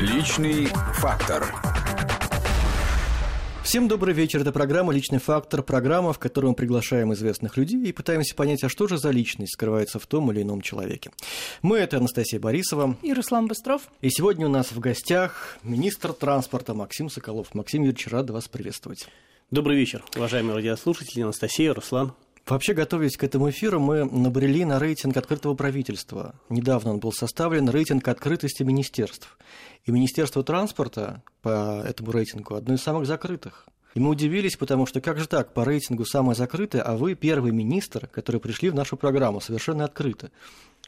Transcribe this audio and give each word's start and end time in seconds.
Личный 0.00 0.64
фактор. 0.94 1.54
Всем 3.62 3.86
добрый 3.86 4.14
вечер. 4.14 4.40
Это 4.40 4.50
программа 4.50 4.94
«Личный 4.94 5.18
фактор», 5.18 5.62
программа, 5.62 6.14
в 6.14 6.18
которой 6.18 6.46
мы 6.46 6.54
приглашаем 6.54 7.12
известных 7.12 7.58
людей 7.58 7.84
и 7.84 7.92
пытаемся 7.92 8.34
понять, 8.34 8.64
а 8.64 8.70
что 8.70 8.88
же 8.88 8.96
за 8.96 9.10
личность 9.10 9.52
скрывается 9.52 9.98
в 9.98 10.06
том 10.06 10.32
или 10.32 10.40
ином 10.40 10.62
человеке. 10.62 11.10
Мы– 11.60 11.76
это 11.80 11.98
Анастасия 11.98 12.40
Борисова. 12.40 12.96
И 13.02 13.12
Руслан 13.12 13.46
Быстров. 13.46 13.82
И 14.00 14.08
сегодня 14.08 14.46
у 14.46 14.50
нас 14.50 14.72
в 14.72 14.78
гостях 14.78 15.58
министр 15.62 16.14
транспорта 16.14 16.72
Максим 16.72 17.10
Соколов. 17.10 17.54
Максим 17.54 17.82
Юрьевич, 17.82 18.06
рад 18.06 18.30
вас 18.30 18.48
приветствовать. 18.48 19.06
Добрый 19.50 19.76
вечер, 19.76 20.02
уважаемые 20.16 20.56
радиослушатели, 20.56 21.20
Анастасия, 21.20 21.74
Руслан. 21.74 22.14
Вообще, 22.50 22.74
готовясь 22.74 23.16
к 23.16 23.22
этому 23.22 23.48
эфиру, 23.50 23.78
мы 23.78 24.04
набрели 24.04 24.64
на 24.64 24.80
рейтинг 24.80 25.16
открытого 25.16 25.54
правительства. 25.54 26.34
Недавно 26.48 26.94
он 26.94 26.98
был 26.98 27.12
составлен, 27.12 27.68
рейтинг 27.68 28.08
открытости 28.08 28.64
министерств. 28.64 29.38
И 29.84 29.92
Министерство 29.92 30.42
транспорта 30.42 31.22
по 31.42 31.80
этому 31.86 32.10
рейтингу 32.10 32.56
одно 32.56 32.74
из 32.74 32.82
самых 32.82 33.06
закрытых. 33.06 33.68
И 33.94 34.00
мы 34.00 34.10
удивились, 34.10 34.56
потому 34.56 34.86
что 34.86 35.00
как 35.00 35.20
же 35.20 35.28
так, 35.28 35.54
по 35.54 35.64
рейтингу 35.64 36.04
самое 36.04 36.34
закрытое, 36.34 36.82
а 36.82 36.96
вы 36.96 37.14
первый 37.14 37.52
министр, 37.52 38.08
который 38.08 38.40
пришли 38.40 38.70
в 38.70 38.74
нашу 38.74 38.96
программу 38.96 39.40
совершенно 39.40 39.84
открыто. 39.84 40.32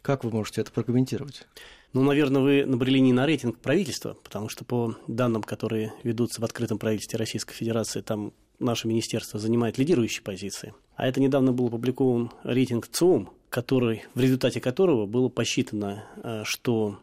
Как 0.02 0.24
вы 0.24 0.32
можете 0.32 0.62
это 0.62 0.72
прокомментировать? 0.72 1.46
Ну, 1.92 2.02
наверное, 2.02 2.42
вы 2.42 2.64
набрели 2.66 3.00
не 3.00 3.12
на 3.12 3.24
рейтинг 3.24 3.58
правительства, 3.58 4.16
потому 4.24 4.48
что 4.48 4.64
по 4.64 4.96
данным, 5.06 5.44
которые 5.44 5.92
ведутся 6.02 6.40
в 6.40 6.44
открытом 6.44 6.78
правительстве 6.78 7.20
Российской 7.20 7.54
Федерации, 7.54 8.00
там 8.00 8.32
наше 8.62 8.88
министерство 8.88 9.38
занимает 9.38 9.78
лидирующие 9.78 10.22
позиции. 10.22 10.74
А 10.96 11.06
это 11.06 11.20
недавно 11.20 11.52
был 11.52 11.66
опубликован 11.66 12.30
рейтинг 12.44 12.88
ЦИОМ, 12.88 13.30
который, 13.50 14.04
в 14.14 14.20
результате 14.20 14.60
которого 14.60 15.06
было 15.06 15.28
посчитано, 15.28 16.04
э, 16.16 16.42
что 16.44 16.98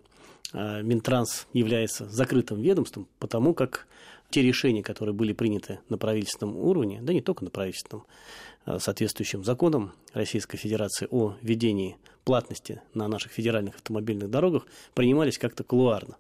э, 0.54 0.82
Минтранс 0.82 1.48
является 1.54 2.10
закрытым 2.10 2.62
ведомством, 2.62 3.08
потому 3.20 3.54
как 3.54 3.88
те 4.30 4.42
решения, 4.42 4.84
которые 4.84 5.14
были 5.14 5.34
приняты 5.34 5.80
на 5.90 5.98
правительственном 5.98 6.56
уровне, 6.58 7.00
да 7.02 7.14
не 7.14 7.22
только 7.22 7.44
на 7.44 7.50
правительственном, 7.50 8.06
а 8.66 8.80
соответствующим 8.80 9.44
законом 9.44 9.94
Российской 10.14 10.58
Федерации 10.58 11.08
о 11.10 11.36
введении 11.42 11.98
платности 12.24 12.82
на 12.94 13.08
наших 13.08 13.32
федеральных 13.32 13.76
автомобильных 13.76 14.30
дорогах, 14.30 14.68
принимались 14.94 15.38
как-то 15.38 15.64
кулуарно. 15.64 16.18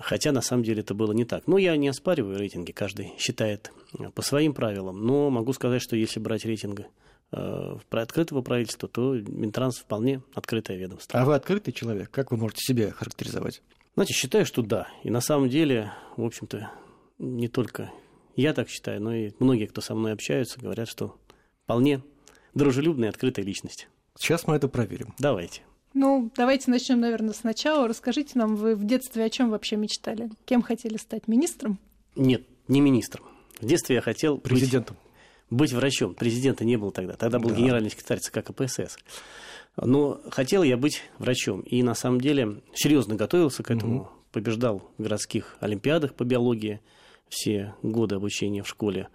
Хотя 0.00 0.32
на 0.32 0.40
самом 0.40 0.62
деле 0.64 0.80
это 0.80 0.94
было 0.94 1.12
не 1.12 1.24
так. 1.24 1.46
Но 1.46 1.58
я 1.58 1.76
не 1.76 1.88
оспариваю 1.88 2.38
рейтинги, 2.38 2.72
каждый 2.72 3.12
считает 3.18 3.70
э, 3.98 4.08
по 4.10 4.22
своим 4.22 4.54
правилам. 4.54 5.04
Но 5.04 5.30
могу 5.30 5.52
сказать, 5.52 5.82
что 5.82 5.94
если 5.94 6.18
брать 6.18 6.44
рейтинги 6.44 6.86
э, 7.32 7.76
про 7.88 8.02
открытого 8.02 8.40
правительства, 8.40 8.88
то 8.88 9.14
Минтранс 9.14 9.76
вполне 9.76 10.22
открытое 10.34 10.78
ведомство. 10.78 11.20
А 11.20 11.24
вы 11.24 11.34
открытый 11.34 11.74
человек? 11.74 12.10
Как 12.10 12.30
вы 12.30 12.38
можете 12.38 12.64
себя 12.64 12.90
характеризовать? 12.90 13.62
Знаете, 13.94 14.14
считаю, 14.14 14.46
что 14.46 14.62
да. 14.62 14.88
И 15.04 15.10
на 15.10 15.20
самом 15.20 15.48
деле, 15.50 15.92
в 16.16 16.24
общем-то, 16.24 16.70
не 17.18 17.48
только 17.48 17.92
я 18.36 18.54
так 18.54 18.70
считаю, 18.70 19.02
но 19.02 19.14
и 19.14 19.32
многие, 19.38 19.66
кто 19.66 19.82
со 19.82 19.94
мной 19.94 20.12
общаются, 20.12 20.58
говорят, 20.58 20.88
что 20.88 21.18
вполне 21.64 22.02
дружелюбная 22.54 23.08
и 23.08 23.10
открытая 23.10 23.44
личность. 23.44 23.88
Сейчас 24.18 24.46
мы 24.46 24.56
это 24.56 24.68
проверим. 24.68 25.14
Давайте. 25.18 25.62
Ну, 25.92 26.30
давайте 26.36 26.70
начнем, 26.70 27.00
наверное, 27.00 27.34
сначала. 27.34 27.88
Расскажите 27.88 28.38
нам, 28.38 28.56
вы 28.56 28.76
в 28.76 28.84
детстве 28.84 29.24
о 29.24 29.30
чем 29.30 29.50
вообще 29.50 29.76
мечтали? 29.76 30.30
Кем 30.44 30.62
хотели 30.62 30.96
стать? 30.96 31.26
Министром? 31.26 31.78
Нет, 32.14 32.44
не 32.68 32.80
министром. 32.80 33.24
В 33.60 33.66
детстве 33.66 33.96
я 33.96 34.00
хотел 34.00 34.38
президентом. 34.38 34.96
Быть, 35.50 35.70
быть 35.70 35.72
врачом. 35.72 36.14
Президента 36.14 36.64
не 36.64 36.76
было 36.76 36.92
тогда. 36.92 37.14
Тогда 37.16 37.38
был 37.38 37.50
да. 37.50 37.56
генеральный 37.56 37.90
секретарь 37.90 38.20
ЦК 38.20 38.44
КПСС. 38.44 38.98
Но 39.76 40.20
хотел 40.30 40.62
я 40.62 40.76
быть 40.76 41.02
врачом. 41.18 41.60
И 41.62 41.82
на 41.82 41.94
самом 41.94 42.20
деле 42.20 42.62
серьезно 42.72 43.16
готовился 43.16 43.62
к 43.62 43.70
этому. 43.70 44.02
Угу. 44.02 44.08
Побеждал 44.32 44.90
в 44.96 45.02
городских 45.02 45.56
олимпиадах 45.58 46.14
по 46.14 46.22
биологии 46.22 46.80
все 47.28 47.74
годы 47.82 48.14
обучения 48.14 48.62
в 48.62 48.68
школе. 48.68 49.08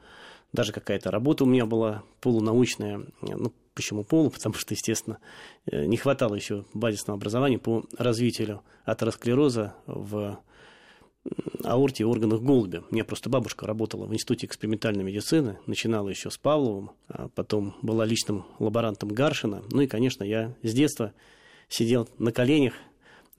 Даже 0.52 0.74
какая-то 0.74 1.10
работа 1.10 1.46
у 1.46 1.48
меня 1.48 1.66
была 1.66 2.04
полунаучная. 2.20 3.02
Ну, 3.22 3.54
Почему 3.76 4.04
полу? 4.04 4.30
Потому 4.30 4.56
что, 4.56 4.74
естественно, 4.74 5.20
э, 5.70 5.86
не 5.86 5.98
хватало 5.98 6.34
еще 6.34 6.66
базисного 6.74 7.18
образования 7.18 7.60
по 7.60 7.84
развитию 7.98 8.62
атеросклероза 8.86 9.76
в 9.86 10.40
аорте 11.64 12.04
и 12.04 12.06
органах 12.06 12.42
голубя. 12.42 12.84
У 12.90 12.94
меня 12.94 13.04
просто 13.04 13.30
бабушка 13.30 13.66
работала 13.66 14.06
в 14.06 14.14
Институте 14.14 14.46
экспериментальной 14.46 15.04
медицины, 15.04 15.58
начинала 15.66 16.10
еще 16.10 16.30
с 16.30 16.38
Павловым, 16.38 16.92
а 17.08 17.30
потом 17.30 17.76
была 17.82 18.06
личным 18.06 18.46
лаборантом 18.60 19.10
Гаршина. 19.10 19.64
Ну 19.72 19.82
и, 19.82 19.88
конечно, 19.88 20.24
я 20.24 20.56
с 20.62 20.74
детства 20.74 21.14
сидел 21.68 22.08
на 22.18 22.32
коленях, 22.32 22.74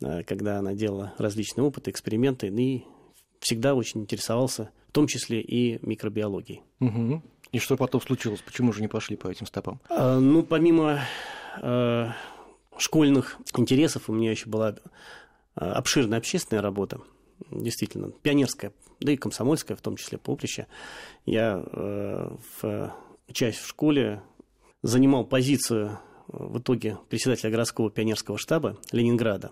э, 0.00 0.22
когда 0.24 0.58
она 0.58 0.74
делала 0.74 1.14
различные 1.18 1.64
опыты, 1.64 1.91
эксперименты, 1.91 2.48
и 2.48 2.84
всегда 3.41 3.74
очень 3.74 4.03
интересовался, 4.03 4.70
в 4.88 4.92
том 4.92 5.06
числе 5.06 5.41
и 5.41 5.78
микробиологией. 5.86 6.62
Угу. 6.80 7.22
И 7.56 7.58
что 7.58 7.78
потом 7.78 8.02
случилось? 8.02 8.42
Почему 8.42 8.70
же 8.74 8.82
не 8.82 8.86
пошли 8.86 9.16
по 9.16 9.28
этим 9.28 9.46
стопам? 9.46 9.80
А, 9.88 10.18
ну, 10.18 10.42
помимо 10.42 11.00
э, 11.62 12.08
школьных 12.76 13.38
интересов, 13.56 14.10
у 14.10 14.12
меня 14.12 14.30
еще 14.30 14.50
была 14.50 14.76
а, 15.54 15.72
обширная 15.72 16.18
общественная 16.18 16.60
работа, 16.60 17.00
действительно, 17.50 18.10
пионерская, 18.10 18.74
да 19.00 19.10
и 19.10 19.16
комсомольская, 19.16 19.74
в 19.74 19.80
том 19.80 19.96
числе 19.96 20.18
поприще. 20.18 20.66
Я 21.24 21.64
э, 21.64 22.36
в 22.60 22.94
часть 23.32 23.60
в 23.60 23.66
школе 23.66 24.20
занимал 24.82 25.24
позицию 25.24 25.98
в 26.28 26.58
итоге 26.58 26.98
председателя 27.08 27.50
городского 27.50 27.90
пионерского 27.90 28.36
штаба 28.36 28.76
Ленинграда. 28.92 29.50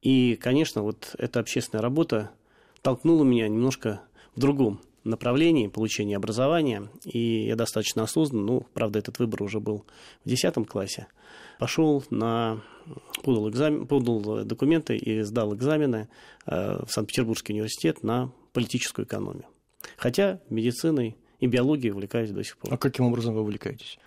И, 0.00 0.34
конечно, 0.34 0.82
вот 0.82 1.14
эта 1.18 1.38
общественная 1.38 1.82
работа 1.82 2.32
толкнула 2.80 3.22
меня 3.22 3.46
немножко 3.46 4.02
в 4.34 4.40
другом 4.40 4.80
направлении 5.04 5.68
получения 5.68 6.16
образования, 6.16 6.88
и 7.04 7.46
я 7.46 7.56
достаточно 7.56 8.02
осознанно, 8.02 8.44
ну, 8.44 8.66
правда, 8.72 8.98
этот 8.98 9.18
выбор 9.18 9.42
уже 9.42 9.60
был 9.60 9.84
в 10.24 10.28
10 10.28 10.66
классе, 10.68 11.06
пошел 11.58 12.04
на 12.10 12.62
подал, 13.22 13.48
экзамен, 13.48 13.86
подал 13.86 14.44
документы 14.44 14.96
и 14.96 15.22
сдал 15.22 15.54
экзамены 15.54 16.08
э, 16.46 16.84
в 16.84 16.90
Санкт-Петербургский 16.90 17.52
университет 17.52 18.02
на 18.02 18.32
политическую 18.52 19.06
экономию. 19.06 19.44
Хотя 19.96 20.40
медициной 20.48 21.16
и 21.40 21.46
биологией 21.46 21.92
увлекаюсь 21.92 22.30
до 22.30 22.44
сих 22.44 22.56
пор. 22.58 22.74
А 22.74 22.76
каким 22.76 23.06
образом 23.06 23.34
вы 23.34 23.42
увлекаетесь? 23.42 23.98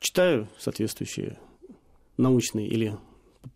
Читаю 0.00 0.48
соответствующие 0.58 1.38
научные 2.16 2.66
или 2.66 2.96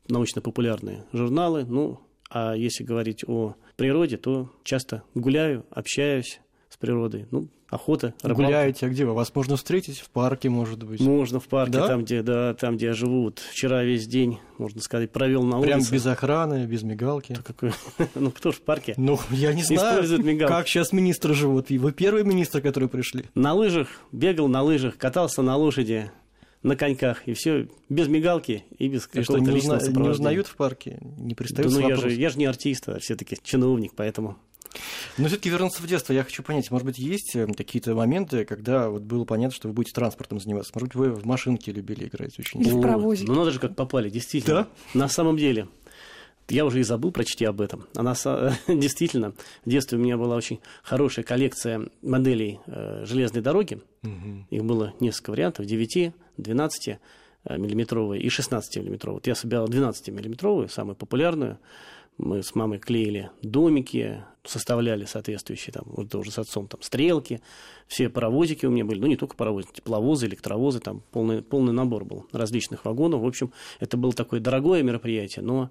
научно-популярные 0.09 1.05
журналы. 1.12 1.65
Ну, 1.65 2.00
а 2.31 2.55
если 2.55 2.84
говорить 2.84 3.25
о 3.27 3.55
природе, 3.77 4.16
то 4.16 4.50
часто 4.62 5.03
гуляю, 5.15 5.66
общаюсь, 5.71 6.41
природой. 6.78 7.27
Ну, 7.31 7.49
охота, 7.69 8.15
рыбалка. 8.22 8.43
Гуляете, 8.43 8.87
а 8.87 8.89
где 8.89 9.05
вы? 9.05 9.15
Вас 9.15 9.34
можно 9.34 9.56
встретить? 9.56 9.99
В 9.99 10.11
парке, 10.11 10.49
может 10.49 10.83
быть? 10.83 11.00
Можно 11.00 11.41
в 11.41 11.49
парке, 11.49 11.72
да? 11.72 11.87
там, 11.87 12.05
где, 12.05 12.22
да, 12.22 12.55
там, 12.55 12.77
где 12.77 12.87
я 12.87 12.93
живу. 12.93 13.25
Вот 13.25 13.41
вчера 13.41 13.83
весь 13.83 14.06
день, 14.06 14.39
можно 14.59 14.81
сказать, 14.81 15.11
провел 15.11 15.43
на 15.43 15.61
Прям 15.61 15.78
улице. 15.78 15.93
без 15.93 16.06
охраны, 16.06 16.66
без 16.66 16.83
мигалки? 16.83 17.33
Да 17.33 17.43
какой... 17.43 17.72
ну, 18.15 18.31
кто 18.31 18.53
ж 18.53 18.56
в 18.56 18.62
парке 18.62 18.94
Ну, 18.97 19.19
я 19.31 19.53
не 19.53 19.62
знаю, 19.62 20.03
мигалки. 20.22 20.53
как 20.53 20.69
сейчас 20.69 20.93
министры 20.93 21.34
живут. 21.34 21.71
Вы 21.71 21.93
первый 21.93 22.25
министр, 22.25 22.61
который 22.61 22.89
пришли. 22.89 23.25
На 23.34 23.55
лыжах, 23.55 23.89
бегал 24.12 24.49
на 24.49 24.62
лыжах, 24.62 24.97
катался 24.97 25.43
на 25.43 25.56
лошади 25.56 26.10
на 26.62 26.77
коньках, 26.77 27.27
и 27.27 27.34
все 27.34 27.69
без 27.89 28.09
мигалки 28.09 28.65
и 28.78 28.89
без 28.89 29.06
какого-то 29.06 29.50
личного 29.50 29.78
узна... 29.78 30.00
Не 30.00 30.09
узнают 30.09 30.47
в 30.47 30.56
парке? 30.56 30.99
Не 31.16 31.34
пристают 31.34 31.72
да, 31.72 31.81
ну, 31.81 31.89
я 31.89 31.97
же, 31.97 32.12
я 32.12 32.31
же 32.31 32.39
не 32.39 32.47
артист, 32.47 32.89
а 32.89 32.99
все-таки 32.99 33.37
чиновник, 33.43 33.93
поэтому... 33.95 34.37
Но 35.16 35.28
все-таки 35.28 35.50
вернуться 35.50 35.83
в 35.83 35.87
детство, 35.87 36.12
я 36.12 36.25
хочу 36.25 36.43
понять, 36.43 36.71
может 36.71 36.87
быть, 36.87 36.99
есть 36.99 37.34
э, 37.34 37.47
какие-то 37.47 37.94
моменты, 37.94 38.44
когда 38.44 38.89
вот 38.89 39.03
было 39.03 39.25
понятно, 39.25 39.55
что 39.55 39.69
вы 39.69 39.75
будете 39.75 39.94
транспортом 39.94 40.41
заниматься? 40.41 40.72
Может 40.75 40.89
быть, 40.89 40.94
вы 40.94 41.11
в 41.11 41.25
машинке 41.27 41.72
любили 41.72 42.06
играть 42.06 42.39
очень 42.39 42.61
Или 42.61 42.71
в 42.71 42.81
паровозе. 42.81 43.25
Ну, 43.27 43.34
надо 43.34 43.50
же, 43.50 43.59
как 43.61 43.75
попали, 43.75 44.11
действительно. 44.11 44.69
Да? 44.94 44.99
На 44.99 45.09
самом 45.09 45.37
деле. 45.37 45.69
Я 46.50 46.65
уже 46.65 46.81
и 46.81 46.83
забыл 46.83 47.12
прочти 47.12 47.44
об 47.44 47.61
этом. 47.61 47.86
Она 47.95 48.15
действительно, 48.69 49.34
в 49.65 49.71
детстве 49.71 49.98
у 49.98 50.01
меня 50.01 50.16
была 50.16 50.34
очень 50.34 50.60
хорошая 50.83 51.25
коллекция 51.25 51.89
моделей 52.01 52.60
э, 52.66 53.04
железной 53.04 53.42
дороги. 53.42 53.80
Угу. 54.03 54.47
Их 54.51 54.65
было 54.65 54.95
несколько 54.98 55.30
вариантов, 55.30 55.66
9, 55.66 56.15
12 56.39 56.89
э, 56.89 56.98
миллиметровые 57.56 58.21
и 58.22 58.28
16 58.28 58.77
миллиметровые. 58.77 59.16
Вот 59.16 59.27
я 59.27 59.34
собирал 59.34 59.68
12 59.68 60.09
миллиметровую, 60.09 60.68
самую 60.68 60.97
популярную. 60.97 61.59
Мы 62.18 62.42
с 62.42 62.54
мамой 62.56 62.78
клеили 62.78 63.30
домики, 63.42 64.24
составляли 64.45 65.04
соответствующие, 65.04 65.72
там, 65.72 65.84
вот 65.86 66.10
тоже 66.10 66.33
с 66.33 66.39
отцом, 66.39 66.66
там, 66.66 66.83
стрелки. 66.83 67.41
Все 67.86 68.09
паровозики 68.09 68.66
у 68.66 68.71
меня 68.71 68.84
были, 68.84 68.98
ну, 68.98 69.06
не 69.06 69.16
только 69.16 69.36
паровозы, 69.36 69.68
тепловозы, 69.72 70.27
электровозы, 70.27 70.80
там 70.80 71.03
полный, 71.12 71.42
полный 71.42 71.72
набор 71.72 72.04
был 72.04 72.27
различных 72.33 72.84
вагонов. 72.84 73.22
В 73.22 73.27
общем, 73.27 73.53
это 73.78 73.97
было 73.97 74.12
такое 74.12 74.41
дорогое 74.41 74.83
мероприятие, 74.83 75.44
но, 75.44 75.71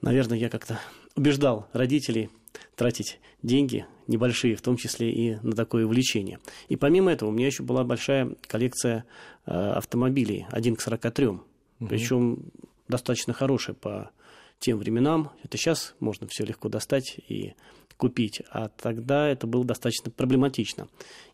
наверное, 0.00 0.38
я 0.38 0.48
как-то 0.48 0.80
убеждал 1.16 1.68
родителей 1.72 2.30
тратить 2.76 3.20
деньги 3.42 3.86
небольшие, 4.06 4.56
в 4.56 4.62
том 4.62 4.76
числе 4.76 5.10
и 5.12 5.36
на 5.42 5.52
такое 5.52 5.86
увлечение. 5.86 6.38
И 6.68 6.76
помимо 6.76 7.10
этого 7.12 7.30
у 7.30 7.32
меня 7.32 7.46
еще 7.46 7.62
была 7.62 7.84
большая 7.84 8.36
коллекция 8.46 9.04
э, 9.46 9.50
автомобилей, 9.52 10.46
один 10.50 10.76
к 10.76 10.80
43, 10.80 11.26
угу. 11.26 11.42
причем 11.88 12.50
достаточно 12.88 13.32
хорошая 13.32 13.74
по 13.74 14.10
тем 14.58 14.78
временам. 14.78 15.32
Это 15.42 15.56
сейчас 15.56 15.94
можно 16.00 16.26
все 16.26 16.44
легко 16.44 16.68
достать 16.68 17.16
и 17.28 17.54
купить, 17.96 18.42
а 18.50 18.68
тогда 18.68 19.28
это 19.28 19.46
было 19.46 19.64
достаточно 19.64 20.10
проблематично. 20.10 20.88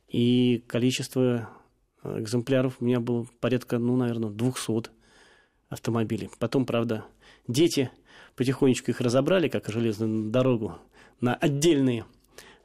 И 0.09 0.63
количество 0.67 1.51
э, 2.03 2.21
экземпляров 2.21 2.77
у 2.81 2.85
меня 2.85 3.01
было 3.01 3.27
порядка, 3.41 3.79
ну, 3.79 3.97
наверное, 3.97 4.31
200 4.31 4.91
автомобилей. 5.71 6.29
Потом, 6.39 6.67
правда, 6.67 7.07
дети 7.49 7.91
потихонечку 8.37 8.91
их 8.91 9.01
разобрали, 9.01 9.49
как 9.49 9.69
железную 9.69 10.31
дорогу, 10.31 10.77
на 11.21 11.35
отдельные 11.35 12.05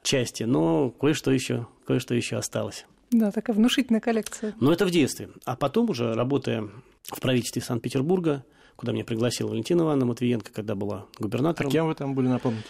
части, 0.03 0.43
но 0.43 0.89
кое-что 0.89 1.31
еще, 1.31 1.67
кое-что 1.85 2.13
еще 2.13 2.37
осталось. 2.37 2.85
Да, 3.11 3.31
такая 3.31 3.55
внушительная 3.55 4.01
коллекция. 4.01 4.53
Но 4.59 4.73
это 4.73 4.85
в 4.85 4.91
детстве. 4.91 5.29
А 5.45 5.55
потом 5.55 5.89
уже, 5.89 6.13
работая 6.13 6.69
в 7.03 7.21
правительстве 7.21 7.61
Санкт-Петербурга, 7.61 8.43
куда 8.75 8.91
меня 8.91 9.05
пригласила 9.05 9.49
Валентина 9.49 9.83
Ивановна 9.83 10.07
Матвиенко, 10.07 10.51
когда 10.51 10.75
была 10.75 11.05
губернатором. 11.19 11.69
А 11.69 11.71
кем 11.71 11.87
вы 11.87 11.95
там 11.95 12.13
были, 12.13 12.27
напомните? 12.27 12.65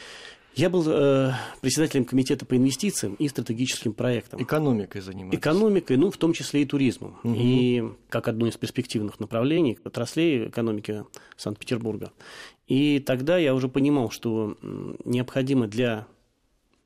Я 0.55 0.69
был 0.69 0.85
э, 0.87 1.33
председателем 1.59 2.05
комитета 2.05 2.45
по 2.45 2.55
инвестициям 2.55 3.15
и 3.15 3.27
стратегическим 3.27 3.91
проектам. 3.91 4.41
Экономикой 4.41 5.01
занимались. 5.01 5.37
Экономикой, 5.37 5.97
ну, 5.97 6.09
в 6.09 6.17
том 6.17 6.31
числе 6.31 6.61
и 6.61 6.65
туризмом. 6.65 7.19
Угу. 7.23 7.35
И 7.37 7.83
как 8.07 8.29
одно 8.29 8.47
из 8.47 8.55
перспективных 8.55 9.19
направлений, 9.19 9.77
отраслей 9.83 10.47
экономики 10.47 11.03
Санкт-Петербурга. 11.35 12.13
И 12.67 12.99
тогда 12.99 13.37
я 13.37 13.53
уже 13.53 13.67
понимал, 13.67 14.11
что 14.11 14.57
необходимо 15.03 15.67
для 15.67 16.07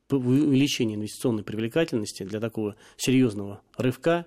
увеличения 0.10 0.96
инвестиционной 0.96 1.44
привлекательности, 1.44 2.24
для 2.24 2.40
такого 2.40 2.76
серьезного 2.98 3.62
рывка, 3.78 4.26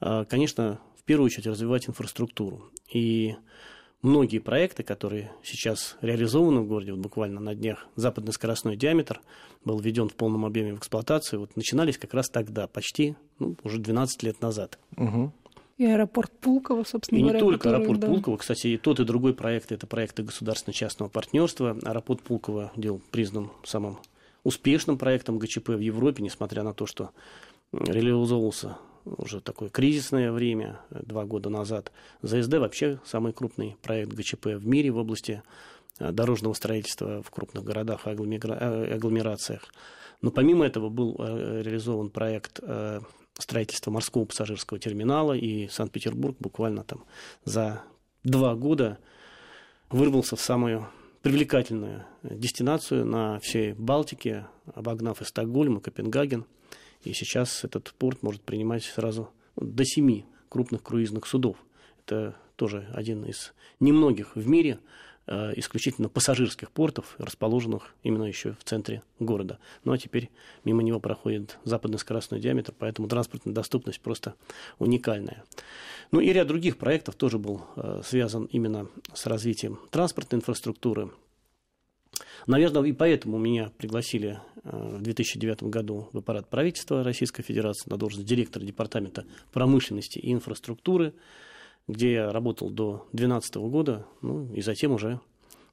э, 0.00 0.24
конечно, 0.26 0.80
в 0.96 1.04
первую 1.04 1.26
очередь 1.26 1.46
развивать 1.46 1.86
инфраструктуру. 1.86 2.70
И 2.90 3.36
многие 4.02 4.38
проекты, 4.38 4.82
которые 4.82 5.32
сейчас 5.42 5.96
реализованы 6.00 6.60
в 6.60 6.66
городе, 6.66 6.92
вот 6.92 7.00
буквально 7.00 7.40
на 7.40 7.54
днях 7.54 7.86
западный 7.96 8.32
скоростной 8.32 8.76
диаметр 8.76 9.20
был 9.64 9.78
введен 9.78 10.08
в 10.08 10.14
полном 10.14 10.44
объеме 10.44 10.74
в 10.74 10.78
эксплуатацию, 10.78 11.40
вот 11.40 11.56
начинались 11.56 11.98
как 11.98 12.14
раз 12.14 12.28
тогда, 12.30 12.66
почти 12.66 13.16
ну, 13.38 13.56
уже 13.62 13.78
12 13.78 14.22
лет 14.22 14.40
назад. 14.40 14.78
Угу. 14.96 15.32
И 15.78 15.86
аэропорт 15.86 16.30
Пулково, 16.40 16.84
собственно 16.84 17.18
и 17.18 17.22
говоря. 17.22 17.38
И 17.38 17.42
не 17.42 17.48
только 17.48 17.62
который, 17.62 17.78
аэропорт 17.78 18.00
да. 18.00 18.06
Пулково, 18.08 18.36
кстати, 18.36 18.66
и 18.68 18.76
тот, 18.76 19.00
и 19.00 19.04
другой 19.04 19.34
проект, 19.34 19.72
это 19.72 19.86
проекты 19.86 20.22
государственно-частного 20.22 21.08
партнерства. 21.08 21.78
Аэропорт 21.82 22.20
Пулково 22.22 22.70
был 22.76 23.00
признан 23.10 23.50
самым 23.64 23.98
успешным 24.44 24.98
проектом 24.98 25.38
ГЧП 25.38 25.70
в 25.70 25.80
Европе, 25.80 26.22
несмотря 26.22 26.62
на 26.62 26.74
то, 26.74 26.86
что 26.86 27.10
реализовывался 27.72 28.76
уже 29.04 29.40
такое 29.40 29.68
кризисное 29.68 30.32
время, 30.32 30.80
два 30.90 31.24
года 31.24 31.50
назад. 31.50 31.92
ЗСД 32.22 32.54
вообще 32.54 33.00
самый 33.04 33.32
крупный 33.32 33.76
проект 33.82 34.12
ГЧП 34.12 34.46
в 34.46 34.66
мире 34.66 34.90
в 34.90 34.98
области 34.98 35.42
э, 35.98 36.12
дорожного 36.12 36.54
строительства 36.54 37.22
в 37.22 37.30
крупных 37.30 37.64
городах 37.64 38.06
и 38.06 38.10
э, 38.10 38.94
агломерациях. 38.94 39.72
Но 40.22 40.30
помимо 40.30 40.66
этого 40.66 40.88
был 40.88 41.16
э, 41.18 41.62
реализован 41.62 42.10
проект 42.10 42.60
строительства 43.38 43.90
морского 43.90 44.26
пассажирского 44.26 44.78
терминала, 44.78 45.32
и 45.32 45.68
Санкт-Петербург 45.68 46.36
буквально 46.38 46.84
там 46.84 47.04
за 47.44 47.82
два 48.22 48.54
года 48.54 48.98
вырвался 49.88 50.36
в 50.36 50.40
самую 50.40 50.88
привлекательную 51.22 52.04
дестинацию 52.22 53.06
на 53.06 53.38
всей 53.40 53.72
Балтике, 53.72 54.46
обогнав 54.74 55.22
и 55.22 55.24
Стокгольм, 55.24 55.78
и 55.78 55.80
Копенгаген– 55.80 56.44
и 57.02 57.12
сейчас 57.12 57.64
этот 57.64 57.92
порт 57.98 58.22
может 58.22 58.42
принимать 58.42 58.84
сразу 58.84 59.30
до 59.56 59.84
семи 59.84 60.26
крупных 60.48 60.82
круизных 60.82 61.26
судов. 61.26 61.56
Это 62.04 62.36
тоже 62.56 62.88
один 62.92 63.24
из 63.24 63.54
немногих 63.78 64.36
в 64.36 64.46
мире 64.46 64.80
э, 65.26 65.52
исключительно 65.56 66.08
пассажирских 66.08 66.70
портов, 66.70 67.14
расположенных 67.18 67.94
именно 68.02 68.24
еще 68.24 68.52
в 68.52 68.64
центре 68.64 69.02
города. 69.18 69.58
Ну 69.84 69.92
а 69.92 69.98
теперь 69.98 70.30
мимо 70.64 70.82
него 70.82 71.00
проходит 71.00 71.58
западный 71.64 71.98
скоростной 71.98 72.40
диаметр, 72.40 72.74
поэтому 72.78 73.08
транспортная 73.08 73.54
доступность 73.54 74.00
просто 74.00 74.34
уникальная. 74.78 75.44
Ну 76.10 76.20
и 76.20 76.32
ряд 76.32 76.48
других 76.48 76.76
проектов 76.76 77.14
тоже 77.14 77.38
был 77.38 77.62
э, 77.76 78.02
связан 78.04 78.44
именно 78.46 78.88
с 79.14 79.26
развитием 79.26 79.78
транспортной 79.90 80.40
инфраструктуры, 80.40 81.10
Наверное, 82.46 82.82
и 82.82 82.92
поэтому 82.92 83.38
меня 83.38 83.70
пригласили 83.76 84.40
э, 84.64 84.96
в 84.98 85.02
2009 85.02 85.64
году 85.64 86.08
в 86.12 86.18
аппарат 86.18 86.48
правительства 86.48 87.04
Российской 87.04 87.42
Федерации 87.42 87.88
на 87.90 87.96
должность 87.96 88.26
директора 88.26 88.64
департамента 88.64 89.24
промышленности 89.52 90.18
и 90.18 90.32
инфраструктуры, 90.32 91.14
где 91.88 92.12
я 92.12 92.32
работал 92.32 92.70
до 92.70 93.08
2012 93.12 93.56
года, 93.56 94.06
ну 94.22 94.52
и 94.52 94.62
затем 94.62 94.92
уже 94.92 95.20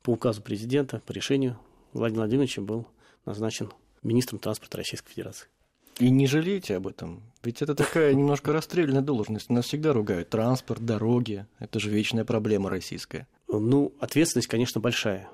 по 0.03 0.11
указу 0.11 0.41
президента, 0.41 1.01
по 1.05 1.11
решению 1.11 1.59
Владимира 1.93 2.23
Владимировича 2.23 2.61
был 2.61 2.87
назначен 3.25 3.71
министром 4.03 4.39
транспорта 4.39 4.77
Российской 4.77 5.11
Федерации. 5.11 5.47
И 5.99 6.09
не 6.11 6.27
жалеете 6.27 6.75
об 6.75 6.87
этом? 6.87 7.23
Ведь 7.43 7.61
это 7.61 7.73
такая 7.73 8.13
немножко 8.15 8.53
расстрельная 8.53 9.01
должность. 9.01 9.49
Нас 9.49 9.65
всегда 9.65 9.93
ругают. 9.93 10.29
Транспорт, 10.29 10.85
дороги. 10.85 11.45
Это 11.59 11.79
же 11.79 11.89
вечная 11.89 12.23
проблема 12.23 12.69
российская. 12.69 13.27
Ну, 13.47 13.93
ответственность, 13.99 14.47
конечно, 14.47 14.79
большая 14.79 15.29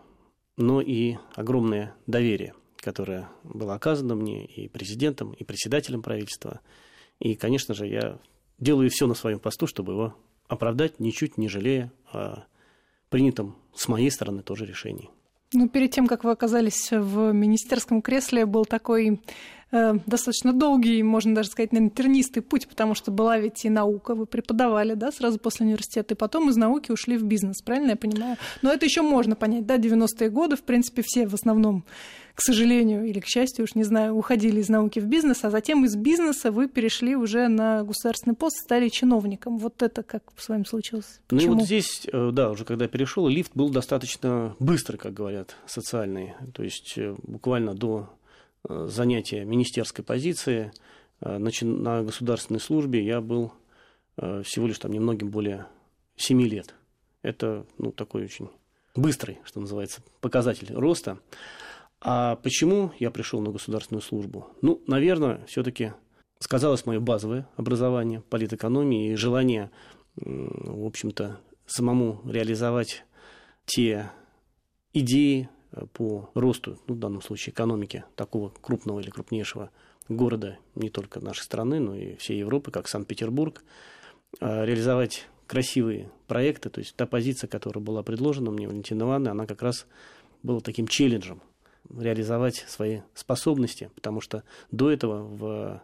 но 0.58 0.82
и 0.82 1.18
огромное 1.36 1.96
доверие, 2.08 2.54
которое 2.78 3.30
было 3.44 3.74
оказано 3.74 4.16
мне 4.16 4.46
и 4.46 4.68
президентом, 4.68 5.34
и 5.34 5.44
председателем 5.44 6.02
правительства. 6.02 6.60
И, 7.20 7.36
конечно 7.36 7.74
же, 7.74 7.88
я 7.88 8.20
делаю 8.60 8.90
все 8.90 9.08
на 9.08 9.14
своем 9.14 9.40
посту, 9.40 9.68
чтобы 9.68 9.94
его 9.94 10.16
оправдать, 10.48 11.00
ничуть 11.00 11.38
не 11.38 11.48
жалея 11.48 11.92
о 12.12 12.46
принятом 13.10 13.56
с 13.76 13.88
моей 13.88 14.12
стороны 14.12 14.42
тоже 14.42 14.66
решении. 14.66 15.10
Ну, 15.54 15.70
перед 15.70 15.92
тем, 15.92 16.08
как 16.08 16.24
вы 16.24 16.32
оказались 16.32 16.90
в 16.92 17.32
министерском 17.32 18.02
кресле, 18.02 18.46
был 18.46 18.66
такой 18.66 19.22
э, 19.74 19.96
достаточно 20.06 20.54
долгий, 20.54 21.04
можно 21.04 21.36
даже 21.36 21.50
сказать, 21.50 21.74
наверное, 21.74 21.94
тернистый 21.94 22.42
путь, 22.42 22.68
потому 22.68 22.96
что 22.96 23.12
была 23.12 23.38
ведь 23.38 23.66
и 23.66 23.70
наука, 23.70 24.16
вы 24.16 24.26
преподавали, 24.26 24.94
да, 24.94 25.12
сразу 25.12 25.40
после 25.40 25.66
университета, 25.66 26.14
и 26.14 26.18
потом 26.18 26.50
из 26.50 26.56
науки 26.56 26.92
ушли 26.92 27.18
в 27.18 27.24
бизнес, 27.24 27.62
правильно 27.62 27.92
я 27.92 27.98
понимаю? 27.98 28.38
Но 28.62 28.72
это 28.72 28.86
еще 28.86 29.02
можно 29.02 29.36
понять, 29.36 29.66
да, 29.66 29.78
90-е 29.78 30.30
годы, 30.30 30.56
в 30.56 30.64
принципе, 30.64 31.02
все 31.06 31.28
в 31.28 31.34
основном 31.34 31.84
к 32.36 32.42
сожалению 32.42 33.06
или 33.06 33.20
к 33.20 33.28
счастью, 33.28 33.64
уж 33.64 33.76
не 33.76 33.84
знаю, 33.84 34.16
уходили 34.16 34.60
из 34.60 34.70
науки 34.70 35.00
в 35.00 35.06
бизнес, 35.06 35.44
а 35.44 35.52
затем 35.52 35.86
из 35.86 35.96
бизнеса 35.96 36.52
вы 36.52 36.68
перешли 36.68 37.16
уже 37.16 37.48
на 37.48 37.84
государственный 37.84 38.36
пост, 38.36 38.58
стали 38.58 38.90
чиновником. 38.90 39.58
Вот 39.60 39.84
это 39.84 40.02
как 40.04 40.24
с 40.38 40.50
вами 40.50 40.64
случилось? 40.64 41.22
Почему? 41.28 41.52
Ну 41.52 41.58
и 41.58 41.60
вот 41.60 41.66
здесь, 41.66 42.08
э, 42.12 42.32
да, 42.34 42.50
уже 42.50 42.66
когда 42.66 42.88
перешел, 42.88 43.28
лифт 43.28 43.52
был 43.54 43.70
достаточно 43.70 44.56
быстрый, 44.60 44.98
как 44.98 45.14
говорят, 45.14 45.56
социальный. 45.68 46.34
То 46.54 46.64
есть 46.64 46.98
э, 46.98 47.16
буквально 47.22 47.76
до 47.76 48.10
занятия 48.68 49.46
министерской 49.46 50.04
позиции 50.04 50.72
на 51.20 52.04
государственной 52.04 52.60
службе 52.60 53.06
я 53.06 53.22
был 53.22 53.54
всего 54.16 54.68
лишь 54.68 54.80
там 54.80 54.92
немногим 54.92 55.30
более 55.30 55.68
7 56.18 56.42
лет. 56.42 56.76
Это 57.22 57.66
ну, 57.78 57.92
такой 57.92 58.26
очень 58.26 58.50
быстрый, 58.96 59.40
что 59.44 59.60
называется, 59.60 60.02
показатель 60.22 60.74
роста. 60.74 61.20
А 62.02 62.36
почему 62.38 62.92
я 63.00 63.12
пришел 63.12 63.42
на 63.42 63.52
государственную 63.52 64.02
службу? 64.02 64.48
Ну, 64.62 64.82
наверное, 64.88 65.46
все-таки 65.48 65.94
сказалось 66.40 66.86
мое 66.86 67.00
базовое 67.00 67.48
образование 67.56 68.22
политэкономии 68.22 69.12
и 69.12 69.16
желание, 69.16 69.72
в 70.16 70.86
общем-то, 70.86 71.40
самому 71.66 72.22
реализовать 72.26 73.06
те 73.66 74.12
идеи 74.92 75.48
э, 75.48 75.53
по 75.94 76.30
росту, 76.34 76.78
ну, 76.88 76.96
в 76.96 77.00
данном 77.00 77.22
случае 77.22 77.54
экономики 77.54 78.04
такого 78.16 78.52
крупного 78.62 79.00
или 79.00 79.10
крупнейшего 79.10 79.72
города 80.10 80.58
не 80.76 80.90
только 80.90 81.20
нашей 81.20 81.42
страны, 81.44 81.80
но 81.80 81.96
и 81.96 82.16
всей 82.18 82.40
Европы, 82.40 82.72
как 82.72 82.88
Санкт-Петербург, 82.88 83.64
а 84.40 84.66
реализовать 84.66 85.28
красивые 85.48 86.12
проекты, 86.28 86.70
то 86.70 86.80
есть 86.80 86.96
та 86.96 87.06
позиция, 87.06 87.48
которая 87.48 87.84
была 87.84 88.04
предложена 88.04 88.52
мне 88.52 88.68
Валентиной 88.68 89.06
Ивановной, 89.06 89.32
она 89.32 89.46
как 89.46 89.62
раз 89.62 89.86
была 90.42 90.60
таким 90.60 90.88
челленджем 90.88 91.42
реализовать 91.90 92.66
свои 92.68 93.02
способности, 93.14 93.92
потому 93.96 94.22
что 94.22 94.44
до 94.72 94.90
этого 94.90 95.24
в 95.24 95.84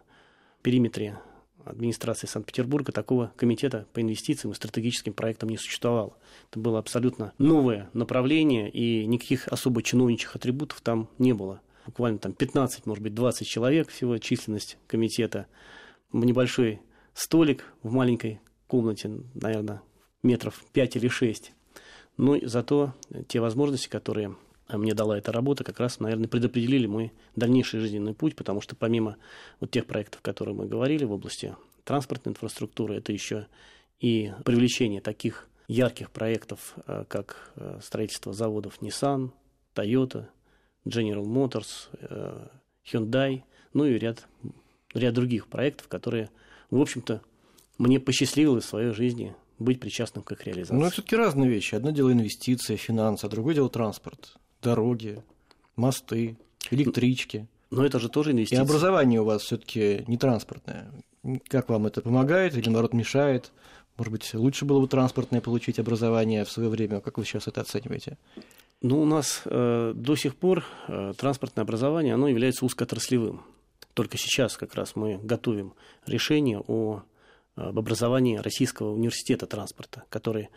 периметре 0.62 1.18
администрации 1.64 2.26
Санкт-Петербурга 2.26 2.92
такого 2.92 3.32
комитета 3.36 3.86
по 3.92 4.00
инвестициям 4.00 4.52
и 4.52 4.54
стратегическим 4.54 5.12
проектам 5.12 5.48
не 5.48 5.56
существовало. 5.56 6.16
Это 6.50 6.60
было 6.60 6.78
абсолютно 6.78 7.32
новое 7.38 7.90
направление, 7.92 8.70
и 8.70 9.06
никаких 9.06 9.48
особо 9.48 9.82
чиновничьих 9.82 10.36
атрибутов 10.36 10.80
там 10.80 11.08
не 11.18 11.32
было. 11.32 11.60
Буквально 11.86 12.18
там 12.18 12.32
15, 12.32 12.86
может 12.86 13.02
быть, 13.02 13.14
20 13.14 13.46
человек 13.46 13.88
всего 13.88 14.18
численность 14.18 14.78
комитета. 14.86 15.46
Небольшой 16.12 16.80
столик 17.14 17.64
в 17.82 17.92
маленькой 17.92 18.40
комнате, 18.66 19.10
наверное, 19.34 19.82
метров 20.22 20.62
5 20.72 20.96
или 20.96 21.08
6. 21.08 21.52
Но 22.16 22.36
зато 22.42 22.94
те 23.28 23.40
возможности, 23.40 23.88
которые 23.88 24.36
мне 24.78 24.94
дала 24.94 25.18
эта 25.18 25.32
работа, 25.32 25.64
как 25.64 25.80
раз, 25.80 26.00
наверное, 26.00 26.28
предопределили 26.28 26.86
мой 26.86 27.12
дальнейший 27.36 27.80
жизненный 27.80 28.14
путь, 28.14 28.36
потому 28.36 28.60
что 28.60 28.76
помимо 28.76 29.16
вот 29.60 29.70
тех 29.70 29.86
проектов, 29.86 30.20
о 30.20 30.24
которых 30.24 30.56
мы 30.56 30.66
говорили 30.66 31.04
в 31.04 31.12
области 31.12 31.54
транспортной 31.84 32.32
инфраструктуры, 32.32 32.96
это 32.96 33.12
еще 33.12 33.46
и 34.00 34.32
привлечение 34.44 35.00
таких 35.00 35.48
ярких 35.68 36.10
проектов, 36.10 36.74
э, 36.86 37.04
как 37.08 37.52
э, 37.56 37.78
строительство 37.82 38.32
заводов 38.32 38.80
Nissan, 38.80 39.30
Toyota, 39.74 40.26
General 40.84 41.24
Motors, 41.24 41.88
э, 42.00 42.48
Hyundai, 42.84 43.42
ну 43.72 43.84
и 43.84 43.98
ряд, 43.98 44.26
ряд 44.94 45.14
других 45.14 45.46
проектов, 45.46 45.88
которые, 45.88 46.30
в 46.70 46.80
общем-то, 46.80 47.22
мне 47.78 48.00
посчастливилось 48.00 48.64
в 48.64 48.68
своей 48.68 48.92
жизни 48.92 49.34
быть 49.58 49.78
причастным 49.78 50.24
к 50.24 50.32
их 50.32 50.44
реализации. 50.44 50.74
Но 50.74 50.86
это 50.86 50.94
все-таки 50.94 51.16
разные 51.16 51.48
вещи. 51.48 51.74
Одно 51.74 51.90
дело 51.90 52.12
инвестиции, 52.12 52.76
финансы, 52.76 53.26
а 53.26 53.28
другое 53.28 53.54
дело 53.54 53.68
транспорт, 53.68 54.36
дороги, 54.62 55.22
мосты, 55.76 56.36
электрички. 56.70 57.46
Но 57.70 57.84
это 57.84 58.00
же 58.00 58.08
тоже 58.08 58.32
инвестиции. 58.32 58.60
И 58.60 58.64
образование 58.64 59.20
у 59.20 59.24
вас 59.24 59.42
все-таки 59.42 60.04
не 60.06 60.18
транспортное. 60.18 60.90
Как 61.48 61.68
вам 61.68 61.86
это 61.86 62.00
помогает 62.00 62.56
или, 62.56 62.68
наоборот, 62.68 62.92
мешает? 62.92 63.52
Может 63.96 64.12
быть, 64.12 64.34
лучше 64.34 64.64
было 64.64 64.80
бы 64.80 64.88
транспортное 64.88 65.40
получить 65.40 65.78
образование 65.78 66.44
в 66.44 66.50
свое 66.50 66.68
время? 66.68 67.00
Как 67.00 67.18
вы 67.18 67.24
сейчас 67.24 67.46
это 67.46 67.60
оцениваете? 67.60 68.16
Ну, 68.82 69.02
у 69.02 69.04
нас 69.04 69.42
э, 69.44 69.92
до 69.94 70.16
сих 70.16 70.36
пор 70.36 70.64
э, 70.88 71.12
транспортное 71.16 71.64
образование, 71.64 72.14
оно 72.14 72.28
является 72.28 72.64
узкоотраслевым. 72.64 73.42
Только 73.92 74.16
сейчас 74.16 74.56
как 74.56 74.74
раз 74.74 74.96
мы 74.96 75.18
готовим 75.18 75.74
решение 76.06 76.62
о, 76.66 77.02
об 77.56 77.78
образовании 77.78 78.38
Российского 78.38 78.92
университета 78.92 79.46
транспорта, 79.46 80.04
который 80.08 80.48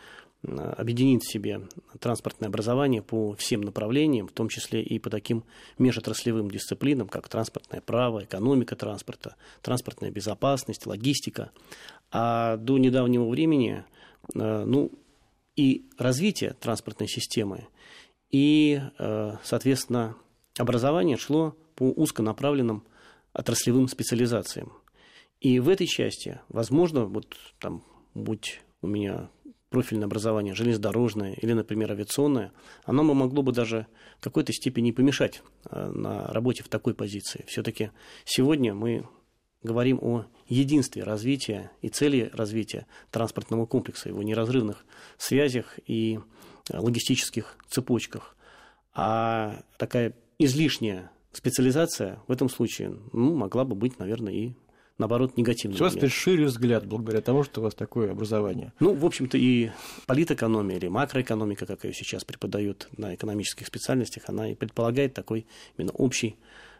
объединит 0.45 1.23
в 1.23 1.31
себе 1.31 1.61
транспортное 1.99 2.49
образование 2.49 3.01
по 3.01 3.33
всем 3.35 3.61
направлениям, 3.61 4.27
в 4.27 4.33
том 4.33 4.49
числе 4.49 4.81
и 4.81 4.99
по 4.99 5.09
таким 5.09 5.43
межотраслевым 5.77 6.51
дисциплинам, 6.51 7.07
как 7.07 7.29
транспортное 7.29 7.81
право, 7.81 8.23
экономика 8.23 8.75
транспорта, 8.75 9.35
транспортная 9.61 10.11
безопасность, 10.11 10.85
логистика. 10.85 11.51
А 12.11 12.57
до 12.57 12.77
недавнего 12.77 13.27
времени 13.27 13.85
э, 14.35 14.65
ну, 14.65 14.91
и 15.55 15.85
развитие 15.97 16.55
транспортной 16.59 17.07
системы, 17.07 17.67
и, 18.29 18.81
э, 18.97 19.35
соответственно, 19.43 20.15
образование 20.57 21.17
шло 21.17 21.55
по 21.75 21.83
узконаправленным 21.83 22.83
отраслевым 23.31 23.87
специализациям. 23.87 24.73
И 25.39 25.59
в 25.59 25.69
этой 25.69 25.87
части, 25.87 26.39
возможно, 26.49 27.05
вот 27.05 27.35
там, 27.59 27.83
будь 28.13 28.61
у 28.81 28.87
меня 28.87 29.29
профильное 29.73 30.05
образование 30.05 30.53
железнодорожное 30.53 31.33
или, 31.33 31.51
например, 31.53 31.91
авиационное, 31.91 32.51
оно 32.85 33.03
могло 33.03 33.41
бы 33.41 33.51
даже 33.51 33.87
в 34.19 34.23
какой-то 34.23 34.53
степени 34.53 34.91
помешать 34.91 35.41
э, 35.65 35.89
на 35.89 36.27
работе 36.27 36.61
в 36.61 36.67
такой 36.67 36.93
позиции. 36.93 37.43
Все-таки 37.47 37.89
сегодня 38.23 38.75
мы 38.75 39.07
говорим 39.63 39.97
о 39.99 40.25
единстве 40.47 41.01
развития 41.03 41.71
и 41.81 41.89
цели 41.89 42.29
развития 42.33 42.85
транспортного 43.09 43.65
комплекса, 43.65 44.09
его 44.09 44.21
неразрывных 44.21 44.85
связях 45.17 45.79
и 45.87 46.19
э, 46.69 46.77
логистических 46.77 47.57
цепочках. 47.67 48.37
А 48.93 49.63
такая 49.79 50.13
излишняя 50.37 51.09
специализация 51.31 52.19
в 52.27 52.31
этом 52.31 52.47
случае 52.47 52.95
ну, 53.11 53.35
могла 53.35 53.65
бы 53.65 53.73
быть, 53.73 53.97
наверное, 53.97 54.33
и 54.33 54.53
наоборот, 55.03 55.35
негативный. 55.35 55.77
У 55.77 55.83
вас 55.83 55.93
теперь 55.93 56.09
шире 56.09 56.45
взгляд 56.45 56.85
благодаря 56.85 57.21
тому, 57.21 57.43
что 57.43 57.59
у 57.59 57.63
вас 57.65 57.75
такое 57.75 58.11
образование. 58.11 58.71
Ну, 58.79 58.93
в 58.93 59.05
общем-то, 59.05 59.37
и 59.37 59.71
политэкономия 60.05 60.77
или 60.77 60.87
макроэкономика, 60.87 61.65
как 61.65 61.83
ее 61.83 61.93
сейчас 61.93 62.23
преподают 62.23 62.87
на 62.95 63.13
экономических 63.13 63.67
специальностях, 63.67 64.23
она 64.27 64.49
и 64.49 64.55
предполагает 64.55 65.13
такой 65.13 65.45
именно 65.77 65.91
общий 65.91 66.37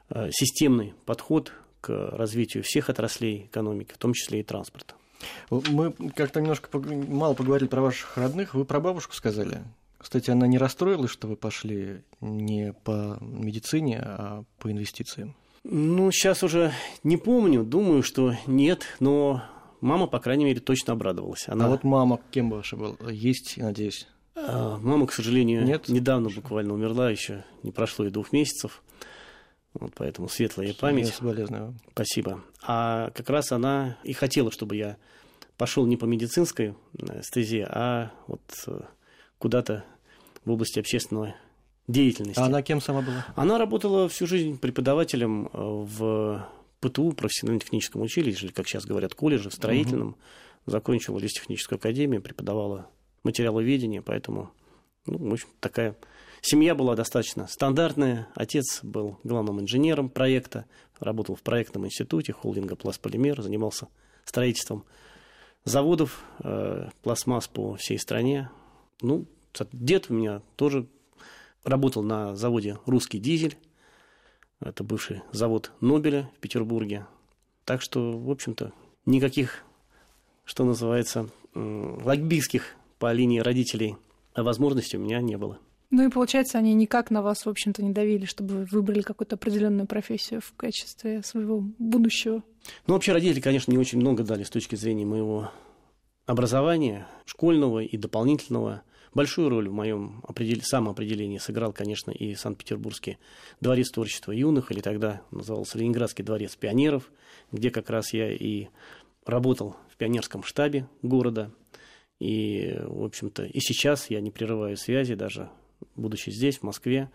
э, 0.10 0.30
системный 0.32 0.94
подход 1.06 1.52
к 1.82 1.90
развитию 1.90 2.64
всех 2.64 2.90
отраслей 2.90 3.48
экономики, 3.52 3.92
в 3.94 3.98
том 3.98 4.14
числе 4.14 4.40
и 4.40 4.44
транспорта. 4.44 4.96
Мы 5.50 5.92
как-то 6.16 6.40
немножко 6.40 6.70
мало 6.80 7.34
поговорили 7.34 7.68
про 7.68 7.82
ваших 7.82 8.18
родных. 8.18 8.54
Вы 8.54 8.64
про 8.64 8.80
бабушку 8.80 9.14
сказали. 9.14 9.64
Кстати, 9.98 10.32
она 10.32 10.48
не 10.48 10.58
расстроилась, 10.58 11.12
что 11.12 11.28
вы 11.28 11.36
пошли 11.36 12.04
не 12.22 12.74
по 12.86 13.18
медицине, 13.22 14.00
а 14.02 14.44
по 14.60 14.72
инвестициям? 14.72 15.36
Ну, 15.64 16.12
сейчас 16.12 16.44
уже 16.44 16.74
не 17.04 17.18
помню, 17.18 17.64
думаю, 17.64 18.04
что 18.04 18.36
нет, 18.48 18.86
но 19.00 19.44
мама, 19.80 20.08
по 20.08 20.20
крайней 20.20 20.46
мере, 20.46 20.60
точно 20.60 20.94
обрадовалась. 20.94 21.48
Она... 21.48 21.66
А 21.66 21.70
вот 21.70 21.84
мама 21.84 22.20
кем 22.32 22.50
ваша 22.50 22.76
была? 22.76 22.96
Есть, 23.10 23.58
надеюсь? 23.58 24.08
А, 24.36 24.78
мама, 24.80 25.08
к 25.08 25.14
сожалению, 25.14 25.64
нет? 25.64 25.88
недавно 25.88 26.30
буквально 26.30 26.74
умерла, 26.74 27.10
еще 27.10 27.46
не 27.64 27.72
прошло 27.72 28.06
и 28.06 28.10
двух 28.10 28.34
месяцев. 28.34 28.84
Вот 29.74 29.94
поэтому 29.96 30.28
светлая 30.28 30.74
память. 30.74 31.08
Я 31.08 31.14
Спасибо. 31.92 32.44
А 32.62 33.10
как 33.12 33.30
раз 33.30 33.52
она 33.52 33.98
и 34.04 34.14
хотела, 34.14 34.52
чтобы 34.52 34.76
я 34.76 34.98
пошел 35.58 35.86
не 35.86 35.98
по 35.98 36.06
медицинской 36.06 36.76
э, 37.00 37.22
стезе, 37.24 37.66
а 37.70 38.12
вот 38.28 38.42
э, 38.68 38.82
куда-то 39.40 39.86
в 40.46 40.52
области 40.52 40.80
общественной 40.80 41.36
деятельности. 41.88 42.40
А 42.40 42.46
она 42.46 42.62
кем 42.62 42.82
сама 42.82 43.02
была? 43.02 43.26
Она 43.36 43.58
работала 43.58 44.08
всю 44.10 44.28
жизнь 44.28 44.58
преподавателем 44.58 45.48
э, 45.48 45.50
в 45.54 46.48
ПТУ, 46.80 47.12
профессионально-техническом 47.14 48.02
училище, 48.02 48.48
или, 48.48 48.54
как 48.54 48.68
сейчас 48.68 48.86
говорят, 48.86 49.16
колледже, 49.16 49.50
в 49.50 49.54
строительном. 49.54 50.10
Угу. 50.10 50.18
Закончила 50.66 51.20
лесотехническую 51.20 51.78
академию, 51.78 52.22
преподавала 52.22 52.88
материаловедение, 53.24 54.02
поэтому, 54.02 54.52
ну, 55.06 55.18
в 55.18 55.34
общем, 55.34 55.48
такая 55.60 55.96
Семья 56.46 56.76
была 56.76 56.98
достаточно 56.98 57.48
стандартная. 57.48 58.28
Отец 58.36 58.84
был 58.84 59.18
главным 59.24 59.62
инженером 59.62 60.10
проекта, 60.10 60.66
работал 61.00 61.36
в 61.36 61.42
проектном 61.42 61.86
институте 61.86 62.34
холдинга 62.34 62.76
«Пластполимер», 62.76 63.42
занимался 63.42 63.88
строительством 64.26 64.84
заводов 65.64 66.22
э, 66.44 66.90
пластмасс 67.02 67.48
по 67.48 67.76
всей 67.76 67.98
стране. 67.98 68.50
Ну, 69.02 69.26
дед 69.72 70.08
у 70.10 70.16
меня 70.16 70.42
тоже 70.58 70.86
работал 71.64 72.04
на 72.04 72.36
заводе 72.36 72.78
«Русский 72.86 73.20
дизель». 73.20 73.58
Это 74.60 74.84
бывший 74.84 75.22
завод 75.32 75.72
Нобеля 75.82 76.30
в 76.38 76.40
Петербурге. 76.40 77.06
Так 77.66 77.82
что, 77.82 78.18
в 78.18 78.30
общем-то, 78.30 78.72
никаких, 79.06 79.64
что 80.46 80.64
называется, 80.64 81.30
логбийских 81.54 82.76
по 83.00 83.12
линии 83.12 83.40
родителей 83.40 83.98
возможностей 84.36 84.98
у 84.98 85.02
меня 85.02 85.22
не 85.22 85.38
было. 85.38 85.60
Ну 85.92 86.08
и 86.08 86.10
получается, 86.10 86.58
они 86.58 86.74
никак 86.74 87.12
на 87.12 87.22
вас, 87.22 87.46
в 87.46 87.50
общем-то, 87.50 87.84
не 87.84 87.92
давили, 87.92 88.26
чтобы 88.26 88.56
вы 88.56 88.66
выбрали 88.66 89.02
какую-то 89.02 89.36
определенную 89.36 89.86
профессию 89.86 90.42
в 90.42 90.54
качестве 90.56 91.22
своего 91.22 91.64
будущего. 91.78 92.42
Ну, 92.88 92.96
вообще 92.96 93.12
родители, 93.12 93.42
конечно, 93.42 93.72
не 93.72 93.78
очень 93.78 94.00
много 94.00 94.24
дали 94.24 94.44
с 94.44 94.50
точки 94.50 94.76
зрения 94.76 95.06
моего 95.06 95.52
образования, 96.26 97.08
школьного 97.26 97.84
и 97.84 97.96
дополнительного. 97.96 98.82
Большую 99.14 99.50
роль 99.50 99.70
в 99.70 99.74
моем 99.74 100.22
определ... 100.28 100.62
самоопределении 100.64 101.38
сыграл, 101.38 101.74
конечно, 101.74 102.12
и 102.12 102.36
Санкт-Петербургский 102.36 103.18
дворец 103.62 103.92
творчества 103.92 104.32
юных, 104.32 104.72
или 104.72 104.82
тогда 104.82 105.22
назывался 105.32 105.78
Ленинградский 105.78 106.24
дворец 106.24 106.56
пионеров, 106.56 107.12
где 107.52 107.70
как 107.70 107.90
раз 107.90 108.14
я 108.14 108.32
и 108.32 108.68
работал 109.26 109.76
в 109.90 109.98
пионерском 109.98 110.44
штабе 110.44 110.88
города. 111.02 111.52
И, 112.20 112.80
в 112.84 113.04
общем-то, 113.04 113.44
и 113.44 113.60
сейчас 113.60 114.10
я 114.10 114.22
не 114.22 114.32
прерываю 114.32 114.78
связи 114.78 115.16
даже 115.16 115.50
будучи 115.96 116.30
здесь, 116.30 116.60
в 116.60 116.64
Москве, 116.64 117.10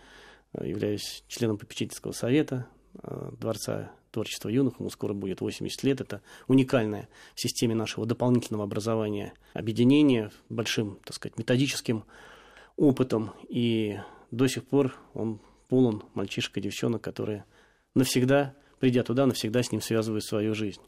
являюсь 0.58 1.24
членом 1.28 1.58
попечительского 1.58 2.12
совета 2.12 2.66
э, 3.02 3.30
Дворца 3.38 3.92
творчества 4.10 4.48
юных, 4.48 4.80
ему 4.80 4.90
скоро 4.90 5.12
будет 5.12 5.40
80 5.40 5.82
лет. 5.84 6.00
Это 6.00 6.22
уникальное 6.46 7.08
в 7.34 7.40
системе 7.40 7.74
нашего 7.74 8.06
дополнительного 8.06 8.64
образования 8.64 9.34
объединение 9.54 10.30
большим, 10.48 10.98
так 11.04 11.14
сказать, 11.14 11.38
методическим 11.38 12.04
опытом. 12.76 13.32
И 13.48 13.98
до 14.30 14.46
сих 14.46 14.64
пор 14.64 14.94
он 15.14 15.40
полон 15.68 16.02
мальчишек 16.14 16.56
и 16.56 16.60
девчонок, 16.60 17.02
которые 17.02 17.44
навсегда, 17.94 18.54
придя 18.80 19.02
туда, 19.02 19.26
навсегда 19.26 19.62
с 19.62 19.72
ним 19.72 19.80
связывают 19.80 20.24
свою 20.24 20.54
жизнь. 20.54 20.80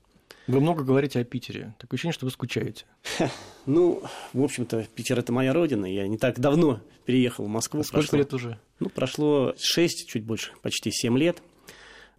Вы 0.46 0.60
много 0.60 0.82
говорите 0.82 1.20
о 1.20 1.24
Питере. 1.24 1.74
Такое 1.78 1.96
ощущение, 1.96 2.14
что 2.14 2.26
вы 2.26 2.30
скучаете. 2.30 2.84
Ну, 3.66 4.02
в 4.32 4.42
общем-то, 4.42 4.88
Питер– 4.94 5.18
это 5.20 5.32
моя 5.32 5.52
родина. 5.52 5.84
Я 5.84 6.08
не 6.08 6.16
так 6.16 6.40
давно 6.40 6.80
переехал 7.04 7.44
в 7.44 7.48
Москву. 7.48 7.80
А 7.80 7.84
сколько 7.84 8.08
прошло, 8.08 8.18
лет 8.18 8.34
уже? 8.34 8.58
Ну, 8.80 8.88
прошло 8.88 9.54
6, 9.58 10.08
чуть 10.08 10.24
больше, 10.24 10.52
почти 10.62 10.90
7 10.90 11.16
лет. 11.18 11.42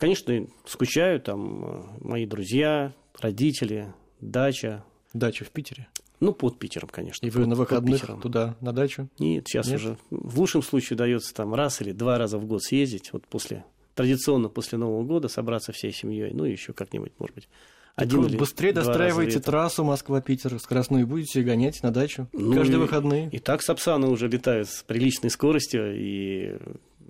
Конечно, 0.02 0.48
скучаю. 0.66 1.22
Там 1.22 1.64
э, 1.64 1.84
мои 2.02 2.26
друзья, 2.26 2.92
родители, 3.20 3.94
дача. 4.20 4.84
Дача 5.14 5.46
в 5.46 5.52
Питере? 5.52 5.90
Ну, 6.20 6.34
под 6.34 6.58
Питером, 6.58 6.90
конечно. 6.90 7.24
И 7.24 7.30
вы 7.30 7.46
на 7.46 7.54
выходных 7.54 8.04
туда, 8.20 8.56
на 8.62 8.74
дачу? 8.74 9.10
Нет, 9.20 9.48
сейчас 9.48 9.68
Нет? 9.68 9.80
уже 9.80 9.98
в 10.10 10.40
лучшем 10.40 10.64
случае 10.64 10.96
удается 10.96 11.32
там 11.36 11.54
раз 11.54 11.82
или 11.82 11.92
два 11.92 12.18
раза 12.18 12.40
в 12.40 12.46
год 12.46 12.64
съездить. 12.64 13.14
Вот 13.14 13.28
после 13.28 13.64
традиционно 13.94 14.50
после 14.50 14.80
Нового 14.80 15.04
года 15.04 15.28
собраться 15.28 15.72
всей 15.72 15.92
семьей, 15.92 16.34
ну, 16.34 16.46
еще 16.46 16.74
как-нибудь, 16.74 17.12
может 17.20 17.36
быть, 17.36 17.48
один 17.94 18.26
или 18.26 18.38
быстрее 18.38 18.74
достраиваете 18.74 19.40
трассу 19.40 19.84
Москва-Питер 19.84 20.58
скоростную 20.58 21.06
будете 21.06 21.44
гонять 21.44 21.84
на 21.84 21.92
дачу 21.92 22.28
ну, 22.34 22.56
каждые 22.56 22.78
и, 22.78 22.82
выходные. 22.82 23.30
И 23.30 23.38
так 23.38 23.62
Сапсаны 23.62 24.08
уже 24.08 24.28
летают 24.28 24.68
с 24.68 24.82
приличной 24.82 25.30
скоростью, 25.30 25.96
и, 25.96 26.58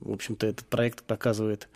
в 0.01 0.11
общем-то, 0.11 0.45
этот 0.45 0.65
проект 0.65 1.03
показывает 1.05 1.69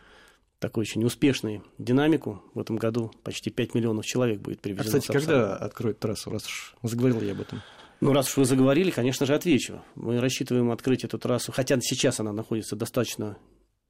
такую 0.59 0.83
очень 0.83 1.03
успешную 1.03 1.63
динамику. 1.77 2.43
В 2.53 2.59
этом 2.59 2.77
году 2.77 3.12
почти 3.24 3.50
5 3.50 3.75
миллионов 3.75 4.05
человек 4.05 4.39
будет 4.39 4.62
привезено. 4.62 4.97
А, 4.97 5.00
кстати, 5.00 5.17
когда 5.17 5.55
откроют 5.55 6.00
трассу, 6.00 6.29
раз 6.29 6.45
уж 6.45 6.75
заговорил 6.83 7.21
я 7.21 7.33
об 7.33 7.41
этом? 7.41 7.62
Ну, 8.01 8.13
раз 8.13 8.29
уж 8.29 8.38
вы 8.38 8.45
заговорили, 8.45 8.91
конечно 8.91 9.25
же, 9.25 9.33
отвечу. 9.33 9.81
Мы 9.95 10.19
рассчитываем 10.19 10.71
открыть 10.71 11.03
эту 11.03 11.17
трассу, 11.17 11.51
хотя 11.51 11.79
сейчас 11.81 12.19
она 12.19 12.33
находится 12.33 12.75
достаточно 12.75 13.38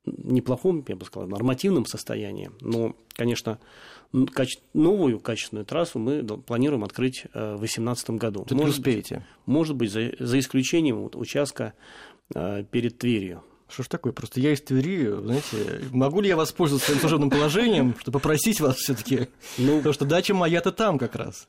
неплохом, 0.06 0.84
я 0.88 0.96
бы 0.96 1.06
сказал, 1.06 1.28
нормативном 1.28 1.86
состоянии. 1.86 2.52
Но, 2.62 2.96
конечно, 3.14 3.60
новую 4.74 5.20
качественную 5.20 5.66
трассу 5.66 6.00
мы 6.00 6.24
планируем 6.24 6.84
открыть 6.84 7.26
э, 7.34 7.56
в 7.56 7.60
2018 7.60 8.12
году. 8.12 8.44
Это 8.44 8.56
может 8.56 8.78
успеете? 8.78 9.16
Быть, 9.16 9.26
может 9.46 9.76
быть, 9.76 9.92
за, 9.92 10.12
за 10.20 10.40
исключением 10.40 11.10
участка 11.14 11.74
э, 12.34 12.64
перед 12.70 12.98
Тверью. 12.98 13.44
Что 13.68 13.84
ж 13.84 13.88
такое? 13.88 14.14
Просто 14.14 14.40
я 14.40 14.52
из 14.54 14.62
Твери, 14.62 15.08
знаете, 15.08 15.82
могу 15.92 16.22
ли 16.22 16.30
я 16.30 16.36
воспользоваться 16.36 16.86
своим 16.86 17.00
служебным 17.00 17.30
положением, 17.30 17.96
чтобы 18.00 18.20
попросить 18.20 18.60
вас 18.62 18.78
все-таки? 18.78 19.28
Ну, 19.58 19.78
Потому 19.78 19.94
что 19.94 20.06
дача 20.06 20.34
моя-то 20.34 20.72
там 20.72 21.00
как 21.00 21.16
раз. 21.16 21.48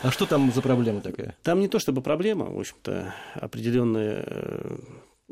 А 0.00 0.10
что 0.10 0.26
там 0.26 0.52
за 0.52 0.62
проблема 0.62 1.00
такая? 1.00 1.36
Там 1.42 1.60
не 1.60 1.68
то 1.68 1.78
чтобы 1.78 2.02
проблема, 2.02 2.46
в 2.46 2.58
общем-то, 2.58 3.14
определенные 3.34 4.22
э, 4.24 4.78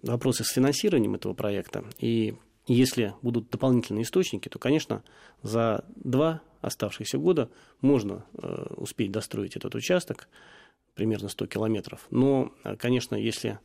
вопросы 0.02 0.45
с 0.45 0.49
финансированием 0.49 1.14
этого 1.14 1.35
проекта. 1.35 1.85
И 1.99 2.35
если 2.66 3.14
будут 3.23 3.49
дополнительные 3.50 4.02
источники, 4.02 4.49
то, 4.49 4.59
конечно, 4.59 5.05
за 5.43 5.85
два 5.95 6.43
оставшихся 6.62 7.16
года 7.19 7.49
можно 7.81 8.26
э, 8.35 8.75
успеть 8.76 9.12
достроить 9.12 9.57
этот 9.57 9.75
участок, 9.76 10.28
примерно 10.95 11.28
100 11.28 11.47
километров. 11.47 12.07
Но, 12.11 12.52
э, 12.64 12.75
конечно, 12.76 13.14
если 13.14 13.61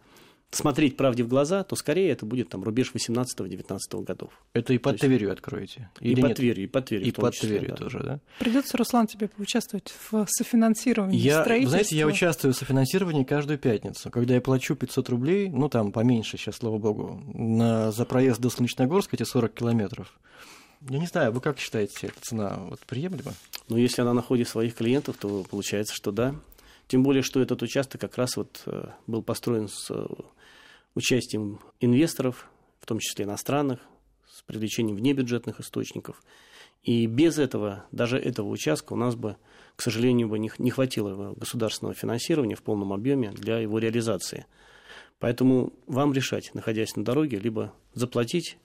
смотреть 0.52 0.98
правде 0.98 1.24
в 1.24 1.28
глаза, 1.28 1.64
то 1.64 1.76
скорее 1.76 2.10
это 2.10 2.26
будет 2.26 2.50
там 2.50 2.64
рубеж 2.64 2.92
18-19 2.94 4.04
годов. 4.04 4.32
Это 4.54 4.74
и 4.74 4.78
под 4.78 4.94
есть... 4.94 5.04
Тверью 5.04 5.32
откроете? 5.32 5.90
Или 6.00 6.20
и 6.20 6.22
под 6.22 6.36
Тверью, 6.36 6.64
и 6.64 6.68
под 6.68 6.86
Тверью. 6.86 7.08
И 7.08 7.12
под 7.12 7.34
числе, 7.34 7.50
Тверью 7.50 7.70
да. 7.70 7.76
тоже, 7.76 8.00
да? 8.00 8.20
Придется, 8.40 8.78
Руслан, 8.78 9.08
тебе 9.08 9.28
поучаствовать 9.28 9.94
в 10.12 10.26
софинансировании 10.28 11.18
я, 11.18 11.42
строительства. 11.42 11.78
Знаете, 11.78 11.98
я 11.98 12.08
участвую 12.08 12.54
в 12.54 12.58
софинансировании 12.58 13.24
каждую 13.24 13.60
пятницу. 13.60 14.10
Когда 14.10 14.36
я 14.36 14.42
плачу 14.42 14.76
500 14.76 15.10
рублей, 15.10 15.50
ну 15.50 15.70
там 15.70 15.92
поменьше 15.92 16.38
сейчас, 16.38 16.58
слава 16.58 16.78
богу, 16.78 17.22
на, 17.34 17.92
за 17.92 18.06
проезд 18.06 18.40
до 18.40 18.50
Солнечногорска, 18.50 19.16
эти 19.16 19.24
40 19.24 19.54
километров, 19.54 20.14
я 20.90 20.98
не 20.98 21.06
знаю, 21.06 21.32
вы 21.32 21.42
как 21.42 21.60
считаете, 21.60 22.08
эта 22.08 22.20
цена 22.22 22.58
вот, 22.68 22.80
приемлема? 22.82 23.34
Ну, 23.70 23.78
если 23.78 24.02
она 24.02 24.14
находит 24.14 24.48
своих 24.48 24.74
клиентов, 24.74 25.16
то 25.18 25.46
получается, 25.50 25.94
что 25.94 26.12
да. 26.12 26.36
Тем 26.92 27.04
более, 27.04 27.24
что 27.24 27.40
этот 27.40 27.62
участок 27.62 28.02
как 28.02 28.18
раз 28.18 28.36
вот 28.36 28.64
э, 28.66 28.90
был 29.08 29.24
построен 29.24 29.70
с 29.70 29.90
э, 29.92 30.06
участием 30.94 31.62
инвесторов, 31.80 32.50
в 32.82 32.86
том 32.86 33.00
числе 33.00 33.24
иностранных, 33.24 33.80
с 34.30 34.42
привлечением 34.42 34.98
внебюджетных 34.98 35.62
источников. 35.62 36.22
И 36.84 37.06
без 37.06 37.40
этого, 37.40 37.86
даже 37.94 38.18
этого 38.18 38.50
участка 38.50 38.92
у 38.92 38.98
нас 38.98 39.16
бы, 39.16 39.38
к 39.78 39.82
сожалению, 39.82 40.28
бы 40.28 40.38
не 40.38 40.70
хватило 40.70 41.34
государственного 41.34 41.96
финансирования 41.96 42.56
в 42.56 42.62
полном 42.62 42.92
объеме 42.92 43.32
для 43.32 43.60
его 43.60 43.80
реализации. 43.80 44.46
Поэтому 45.18 45.72
вам 45.88 46.12
решать, 46.12 46.54
находясь 46.54 46.98
на 46.98 47.06
дороге, 47.06 47.40
либо 47.40 47.74
заплатить, 47.94 48.58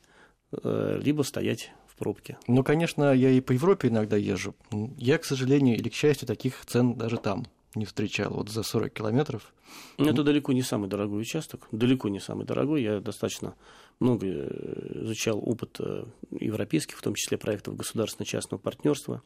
э, 0.50 1.00
либо 1.00 1.22
стоять 1.22 1.70
в 1.86 1.94
пробке. 1.94 2.38
Ну, 2.48 2.64
конечно, 2.64 3.14
я 3.14 3.30
и 3.30 3.40
по 3.40 3.52
Европе 3.52 3.86
иногда 3.86 4.16
езжу. 4.16 4.56
Я, 4.98 5.18
к 5.18 5.24
сожалению 5.24 5.76
или 5.76 5.88
к 5.88 5.94
счастью, 5.94 6.26
таких 6.26 6.66
цен 6.66 6.94
даже 6.94 7.18
там 7.18 7.46
не 7.76 7.84
встречал, 7.84 8.32
вот 8.32 8.48
за 8.48 8.62
40 8.62 8.92
километров. 8.92 9.54
Это 9.98 10.22
далеко 10.22 10.52
не 10.52 10.62
самый 10.62 10.88
дорогой 10.88 11.20
участок, 11.20 11.68
далеко 11.70 12.08
не 12.08 12.20
самый 12.20 12.46
дорогой. 12.46 12.82
Я 12.82 13.00
достаточно 13.00 13.54
много 14.00 14.26
э, 14.26 15.02
изучал 15.04 15.38
опыт 15.38 15.76
э, 15.80 16.04
европейских, 16.40 16.96
в 16.96 17.02
том 17.02 17.14
числе 17.14 17.38
проектов 17.38 17.76
государственно-частного 17.76 18.60
партнерства. 18.60 19.22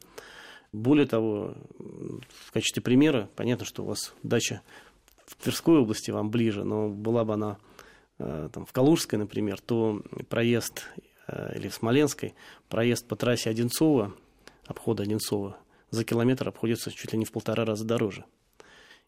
Более 0.73 1.07
того, 1.07 1.55
в 1.79 2.53
качестве 2.53 2.83
примера, 2.83 3.29
понятно, 3.35 3.65
что 3.65 3.83
у 3.83 3.87
вас 3.87 4.15
дача 4.23 4.63
в 5.27 5.37
Тверской 5.37 5.79
области 5.79 6.11
вам 6.11 6.31
ближе, 6.31 6.65
но 6.65 6.89
была 6.89 7.25
бы 7.25 7.35
она 7.35 7.59
э, 8.19 8.49
там, 8.53 8.67
в 8.67 8.73
Калужской, 8.73 9.19
например, 9.19 9.61
то 9.61 10.03
проезд 10.29 10.87
или 11.55 11.69
в 11.69 11.75
Смоленской, 11.75 12.35
проезд 12.69 13.07
по 13.07 13.15
трассе 13.15 13.51
Одинцова, 13.51 14.13
обхода 14.67 15.05
Одинцова, 15.05 15.57
за 15.91 16.05
километр 16.05 16.49
обходится 16.49 16.91
чуть 16.91 17.13
ли 17.13 17.19
не 17.19 17.25
в 17.25 17.33
полтора 17.33 17.65
раза 17.65 17.85
дороже. 17.85 18.25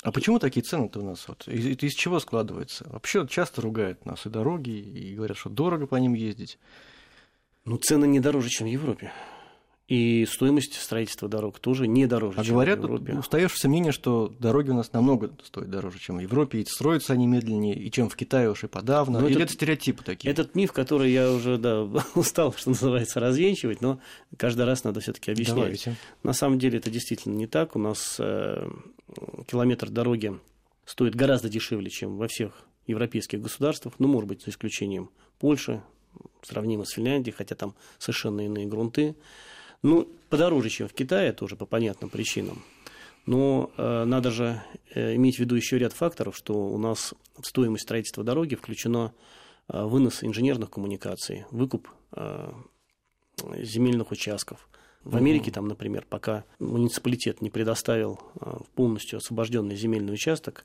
А 0.02 0.10
почему 0.10 0.40
такие 0.40 0.62
цены-то 0.62 0.98
у 0.98 1.04
нас? 1.04 1.28
Вот? 1.28 1.46
Из, 1.46 1.64
из 1.64 1.94
чего 1.94 2.18
складывается? 2.18 2.84
Вообще 2.90 3.26
часто 3.28 3.62
ругают 3.62 4.04
нас 4.04 4.26
и 4.26 4.30
дороги, 4.30 4.70
и 4.70 5.14
говорят, 5.14 5.36
что 5.36 5.48
дорого 5.48 5.86
по 5.86 5.94
ним 5.94 6.14
ездить. 6.14 6.58
Ну, 7.64 7.76
цены 7.76 8.06
не 8.06 8.18
дороже, 8.18 8.48
чем 8.48 8.66
в 8.66 8.70
Европе. 8.70 9.12
И 9.88 10.26
стоимость 10.26 10.74
строительства 10.74 11.28
дорог 11.28 11.58
тоже 11.58 11.88
не 11.88 12.06
дороже, 12.06 12.40
а 12.40 12.44
чем 12.44 12.54
говорят, 12.54 12.78
в 12.78 12.82
Европе. 12.82 13.14
Устоявшееся 13.14 13.68
мнение, 13.68 13.92
что 13.92 14.34
дороги 14.38 14.70
у 14.70 14.74
нас 14.74 14.92
намного 14.92 15.32
стоят 15.44 15.70
дороже, 15.70 15.98
чем 15.98 16.16
в 16.16 16.20
Европе, 16.20 16.60
и 16.60 16.64
строятся 16.64 17.12
они 17.12 17.26
медленнее, 17.26 17.74
и 17.74 17.90
чем 17.90 18.08
в 18.08 18.16
Китае 18.16 18.50
уж 18.50 18.64
и 18.64 18.68
подавно. 18.68 19.18
Но 19.18 19.20
ну, 19.20 19.26
Или 19.26 19.36
этот, 19.36 19.50
это 19.50 19.54
стереотипы 19.54 20.04
такие? 20.04 20.30
Этот 20.30 20.54
миф, 20.54 20.72
который 20.72 21.10
я 21.10 21.30
уже 21.32 21.58
да, 21.58 21.82
устал, 22.14 22.54
что 22.54 22.70
называется, 22.70 23.18
развенчивать, 23.20 23.80
но 23.80 24.00
каждый 24.36 24.64
раз 24.64 24.84
надо 24.84 25.00
все 25.00 25.12
таки 25.12 25.32
объяснять. 25.32 25.56
Давайте. 25.56 25.96
На 26.22 26.32
самом 26.32 26.58
деле 26.58 26.78
это 26.78 26.88
действительно 26.88 27.34
не 27.34 27.48
так. 27.48 27.74
У 27.74 27.78
нас 27.80 28.16
э, 28.18 28.70
километр 29.48 29.90
дороги 29.90 30.38
стоит 30.84 31.14
гораздо 31.16 31.48
дешевле, 31.48 31.90
чем 31.90 32.16
во 32.16 32.28
всех 32.28 32.52
европейских 32.86 33.40
государствах, 33.40 33.94
ну, 33.98 34.08
может 34.08 34.28
быть, 34.28 34.42
за 34.42 34.50
исключением 34.50 35.10
Польши, 35.38 35.82
сравнимо 36.42 36.84
с 36.84 36.90
Финляндией, 36.90 37.34
хотя 37.34 37.54
там 37.54 37.74
совершенно 37.98 38.42
иные 38.42 38.66
грунты. 38.66 39.16
Ну, 39.82 40.08
подороже, 40.28 40.70
чем 40.70 40.88
в 40.88 40.92
Китае, 40.92 41.32
тоже 41.32 41.56
по 41.56 41.66
понятным 41.66 42.10
причинам. 42.10 42.62
Но 43.26 43.70
э, 43.76 44.04
надо 44.04 44.30
же 44.30 44.62
э, 44.94 45.14
иметь 45.14 45.36
в 45.36 45.38
виду 45.40 45.54
еще 45.54 45.78
ряд 45.78 45.92
факторов, 45.92 46.36
что 46.36 46.54
у 46.54 46.78
нас 46.78 47.14
в 47.38 47.46
стоимость 47.46 47.84
строительства 47.84 48.24
дороги 48.24 48.54
включено 48.54 49.12
э, 49.68 49.82
вынос 49.84 50.24
инженерных 50.24 50.70
коммуникаций, 50.70 51.44
выкуп 51.50 51.88
э, 52.12 52.52
земельных 53.58 54.10
участков, 54.10 54.68
в 55.04 55.16
Америке, 55.16 55.50
там, 55.50 55.66
например, 55.66 56.06
пока 56.08 56.44
муниципалитет 56.60 57.42
не 57.42 57.50
предоставил 57.50 58.20
а, 58.40 58.60
полностью 58.76 59.16
освобожденный 59.16 59.74
земельный 59.74 60.14
участок, 60.14 60.64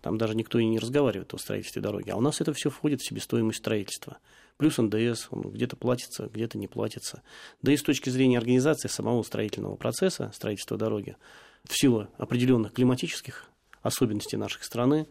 там 0.00 0.18
даже 0.18 0.36
никто 0.36 0.58
и 0.58 0.66
не 0.66 0.78
разговаривает 0.78 1.34
о 1.34 1.38
строительстве 1.38 1.82
дороги. 1.82 2.10
А 2.10 2.16
у 2.16 2.20
нас 2.20 2.40
это 2.40 2.52
все 2.52 2.70
входит 2.70 3.00
в 3.00 3.08
себестоимость 3.08 3.58
строительства. 3.58 4.18
Плюс 4.56 4.78
НДС, 4.78 5.28
он 5.30 5.42
где-то 5.42 5.76
платится, 5.76 6.28
где-то 6.32 6.58
не 6.58 6.68
платится. 6.68 7.22
Да 7.62 7.72
и 7.72 7.76
с 7.76 7.82
точки 7.82 8.10
зрения 8.10 8.38
организации 8.38 8.88
самого 8.88 9.22
строительного 9.22 9.76
процесса, 9.76 10.30
строительства 10.34 10.76
дороги, 10.76 11.16
в 11.64 11.76
силу 11.76 12.08
определенных 12.18 12.72
климатических 12.72 13.48
особенностей 13.82 14.36
нашей 14.36 14.62
страны, 14.62 15.06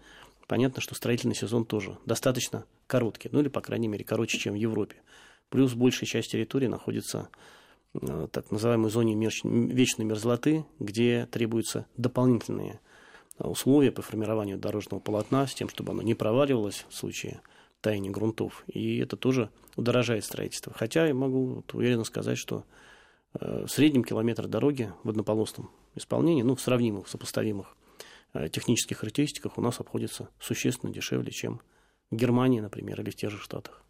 понятно, 0.47 0.81
что 0.81 0.95
строительный 0.95 1.35
сезон 1.35 1.65
тоже 1.65 1.97
достаточно 2.05 2.65
короткий, 2.87 3.29
ну 3.31 3.41
или, 3.41 3.49
по 3.49 3.61
крайней 3.61 3.87
мере, 3.87 4.03
короче, 4.05 4.37
чем 4.37 4.53
в 4.53 4.57
Европе. 4.57 4.97
Плюс 5.49 5.73
большая 5.73 6.07
часть 6.07 6.31
территории 6.31 6.67
находится 6.67 7.29
Э, 7.93 8.27
так 8.31 8.51
называемой 8.51 8.89
зоне 8.89 9.15
вечной 9.15 10.05
мерзлоты, 10.05 10.65
где 10.79 11.27
требуются 11.31 11.85
дополнительные 11.97 12.79
условия 13.37 13.91
по 13.91 14.01
формированию 14.01 14.57
дорожного 14.57 14.99
полотна 14.99 15.47
с 15.47 15.53
тем, 15.53 15.67
чтобы 15.67 15.91
оно 15.91 16.01
не 16.01 16.13
проваливалось 16.13 16.85
в 16.89 16.95
случае 16.95 17.41
таяния 17.81 18.11
грунтов. 18.11 18.63
И 18.67 18.97
это 18.97 19.17
тоже 19.17 19.49
удорожает 19.75 20.23
строительство. 20.23 20.73
Хотя 20.75 21.07
я 21.07 21.13
могу 21.13 21.63
уверенно 21.73 22.03
сказать, 22.03 22.37
что 22.37 22.63
э, 23.33 23.65
в 23.65 23.69
среднем 23.69 24.03
километр 24.03 24.47
дороги 24.47 24.91
в 25.03 25.09
однополосном 25.09 25.71
исполнении, 25.95 26.43
ну, 26.43 26.55
в 26.55 26.61
сравнимых, 26.61 27.07
сопоставимых 27.07 27.75
технических 28.53 28.99
характеристиках 28.99 29.57
у 29.57 29.61
нас 29.61 29.81
обходится 29.81 30.29
существенно 30.39 30.93
дешевле, 30.93 31.31
чем 31.31 31.59
в 32.11 32.15
Германии, 32.15 32.61
например, 32.61 33.01
или 33.01 33.09
в 33.09 33.15
тех 33.15 33.29
же 33.29 33.37
Штатах. 33.37 33.83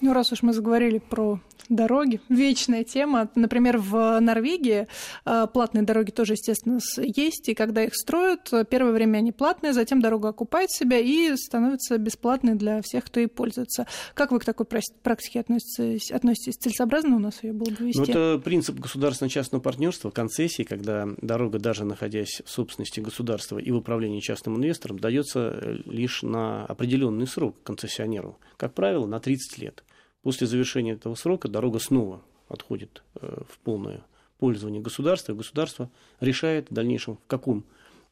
Ну, 0.00 0.12
раз 0.12 0.32
уж 0.32 0.42
мы 0.42 0.52
заговорили 0.52 0.98
про 0.98 1.40
дороги, 1.68 2.20
вечная 2.28 2.84
тема. 2.84 3.30
Например, 3.36 3.78
в 3.78 4.18
Норвегии 4.20 4.86
э, 5.24 5.46
платные 5.52 5.82
дороги 5.82 6.10
тоже, 6.10 6.32
естественно, 6.34 6.80
есть, 6.98 7.48
и 7.48 7.54
когда 7.54 7.84
их 7.84 7.94
строят, 7.94 8.52
первое 8.68 8.92
время 8.92 9.18
они 9.18 9.30
платные, 9.32 9.72
затем 9.72 10.00
дорога 10.00 10.30
окупает 10.30 10.70
себя 10.70 10.98
и 10.98 11.34
становится 11.36 11.96
бесплатной 11.96 12.54
для 12.54 12.82
всех, 12.82 13.04
кто 13.04 13.20
ей 13.20 13.28
пользуется. 13.28 13.86
Как 14.14 14.32
вы 14.32 14.40
к 14.40 14.44
такой 14.44 14.66
практике 14.66 15.40
относитесь? 15.40 16.10
относитесь? 16.10 16.56
Целесообразно 16.56 17.16
у 17.16 17.20
нас 17.20 17.42
ее 17.42 17.52
было 17.52 17.70
бы 17.70 17.86
вести? 17.86 18.00
Ну, 18.00 18.04
это 18.04 18.42
принцип 18.42 18.78
государственно-частного 18.78 19.62
партнерства, 19.62 20.10
концессии, 20.10 20.64
когда 20.64 21.08
дорога, 21.22 21.58
даже 21.58 21.84
находясь 21.84 22.42
в 22.44 22.50
собственности 22.50 23.00
государства 23.00 23.58
и 23.58 23.70
в 23.70 23.76
управлении 23.76 24.20
частным 24.20 24.56
инвестором, 24.56 24.98
дается 24.98 25.78
лишь 25.86 26.22
на 26.22 26.66
определенный 26.66 27.26
срок 27.26 27.56
концессионеру. 27.62 28.38
Как 28.56 28.74
правило, 28.74 29.06
на 29.06 29.20
30 29.20 29.58
лет. 29.58 29.84
После 30.24 30.46
завершения 30.46 30.92
этого 30.92 31.14
срока 31.16 31.48
дорога 31.48 31.78
снова 31.78 32.22
отходит 32.48 33.02
э, 33.16 33.42
в 33.46 33.58
полное 33.58 34.02
пользование 34.38 34.80
государства, 34.80 35.32
и 35.32 35.36
государство 35.36 35.90
решает 36.18 36.70
в 36.70 36.74
дальнейшем, 36.74 37.18
в 37.18 37.26
каком 37.26 37.62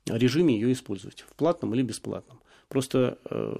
режиме 0.04 0.54
ее 0.54 0.72
использовать, 0.72 1.22
в 1.22 1.34
платном 1.34 1.74
или 1.74 1.80
бесплатном. 1.82 2.38
Просто 2.68 3.18
э, 3.30 3.56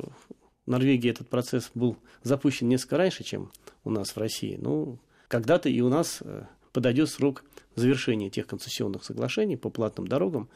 в 0.67 0.71
Норвегии 0.71 1.11
этот 1.11 1.31
процесс 1.31 1.71
был 1.75 1.97
запущен 2.25 2.69
несколько 2.69 2.99
раньше, 2.99 3.25
чем 3.25 3.51
у 3.85 3.91
нас 3.91 4.11
в 4.11 4.19
России. 4.19 4.59
Но 4.61 4.99
когда-то 5.29 5.71
и 5.71 5.81
у 5.81 5.89
нас 5.89 6.19
э, 6.21 6.45
подойдет 6.75 7.09
срок 7.09 7.45
завершения 7.75 8.29
тех 8.29 8.47
концессионных 8.47 9.03
соглашений 9.03 9.57
по 9.57 9.71
платным 9.71 10.07
дорогам, 10.07 10.51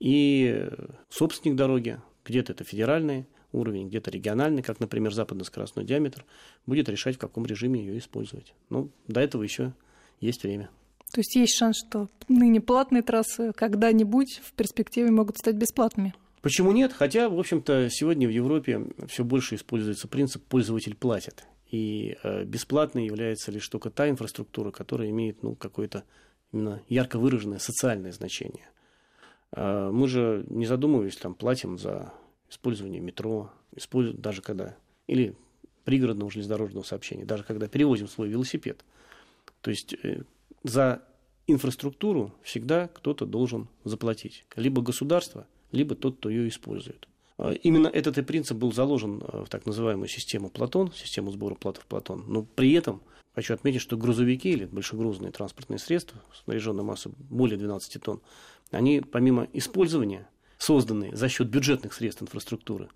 и 0.00 0.70
собственник 1.10 1.56
дороги, 1.56 2.00
Где-то 2.24 2.52
это 2.52 2.64
федеральный 2.64 3.26
уровень, 3.52 3.88
где-то 3.88 4.10
региональный, 4.10 4.62
как, 4.62 4.80
например, 4.80 5.12
западно-скоростной 5.12 5.84
диаметр, 5.84 6.24
будет 6.66 6.88
решать, 6.88 7.16
в 7.16 7.18
каком 7.18 7.46
режиме 7.46 7.80
ее 7.80 7.98
использовать. 7.98 8.54
Ну, 8.70 8.90
до 9.08 9.20
этого 9.20 9.42
еще 9.42 9.72
есть 10.20 10.42
время. 10.42 10.70
То 11.12 11.20
есть 11.20 11.36
есть 11.36 11.56
шанс, 11.56 11.76
что 11.76 12.08
ныне 12.28 12.60
платные 12.60 13.02
трассы 13.02 13.52
когда-нибудь 13.52 14.40
в 14.42 14.52
перспективе 14.52 15.10
могут 15.10 15.36
стать 15.36 15.56
бесплатными? 15.56 16.14
Почему 16.40 16.72
нет? 16.72 16.92
Хотя, 16.92 17.28
в 17.28 17.38
общем-то, 17.38 17.88
сегодня 17.90 18.26
в 18.26 18.30
Европе 18.30 18.86
все 19.08 19.22
больше 19.22 19.54
используется 19.54 20.08
принцип 20.08 20.42
«пользователь 20.42 20.96
платит». 20.96 21.44
И 21.70 22.16
э, 22.22 22.44
бесплатной 22.44 23.06
является 23.06 23.50
лишь 23.50 23.68
только 23.68 23.90
та 23.90 24.08
инфраструктура, 24.08 24.70
которая 24.70 25.10
имеет 25.10 25.42
ну, 25.42 25.54
какое-то 25.54 26.04
именно 26.52 26.82
ярко 26.88 27.18
выраженное 27.18 27.58
социальное 27.58 28.12
значение. 28.12 28.68
Э, 29.52 29.90
мы 29.92 30.08
же, 30.08 30.44
не 30.48 30.66
задумываясь, 30.66 31.16
там, 31.16 31.34
платим 31.34 31.78
за 31.78 32.12
использование 32.52 33.00
метро, 33.00 33.50
используем, 33.74 34.20
даже 34.20 34.42
когда, 34.42 34.76
или 35.06 35.34
пригородного 35.84 36.30
железнодорожного 36.30 36.84
сообщения, 36.84 37.24
даже 37.24 37.42
когда 37.44 37.66
перевозим 37.66 38.06
свой 38.06 38.28
велосипед. 38.28 38.84
То 39.62 39.70
есть 39.70 39.94
э, 40.02 40.22
за 40.62 41.02
инфраструктуру 41.46 42.32
всегда 42.42 42.88
кто-то 42.88 43.26
должен 43.26 43.68
заплатить. 43.84 44.44
Либо 44.54 44.82
государство, 44.82 45.46
либо 45.72 45.94
тот, 45.94 46.18
кто 46.18 46.28
ее 46.28 46.48
использует. 46.48 47.08
А, 47.38 47.52
именно 47.52 47.88
этот 47.88 48.18
и 48.18 48.22
принцип 48.22 48.58
был 48.58 48.72
заложен 48.72 49.22
э, 49.22 49.44
в 49.44 49.48
так 49.48 49.66
называемую 49.66 50.08
систему 50.08 50.50
Платон, 50.50 50.92
систему 50.92 51.30
сбора 51.30 51.54
платов 51.54 51.86
Платон. 51.86 52.24
Но 52.28 52.42
при 52.42 52.72
этом 52.72 53.02
хочу 53.34 53.54
отметить, 53.54 53.80
что 53.80 53.96
грузовики 53.96 54.50
или 54.50 54.66
большегрузные 54.66 55.32
транспортные 55.32 55.78
средства, 55.78 56.20
снаряженные 56.44 56.84
массой 56.84 57.12
более 57.30 57.58
12 57.58 58.02
тонн, 58.02 58.20
они 58.70 59.00
помимо 59.00 59.48
использования, 59.52 60.28
созданные 60.62 61.16
за 61.16 61.28
счет 61.28 61.48
бюджетных 61.48 61.92
средств 61.92 62.22
инфраструктуры, 62.22 62.88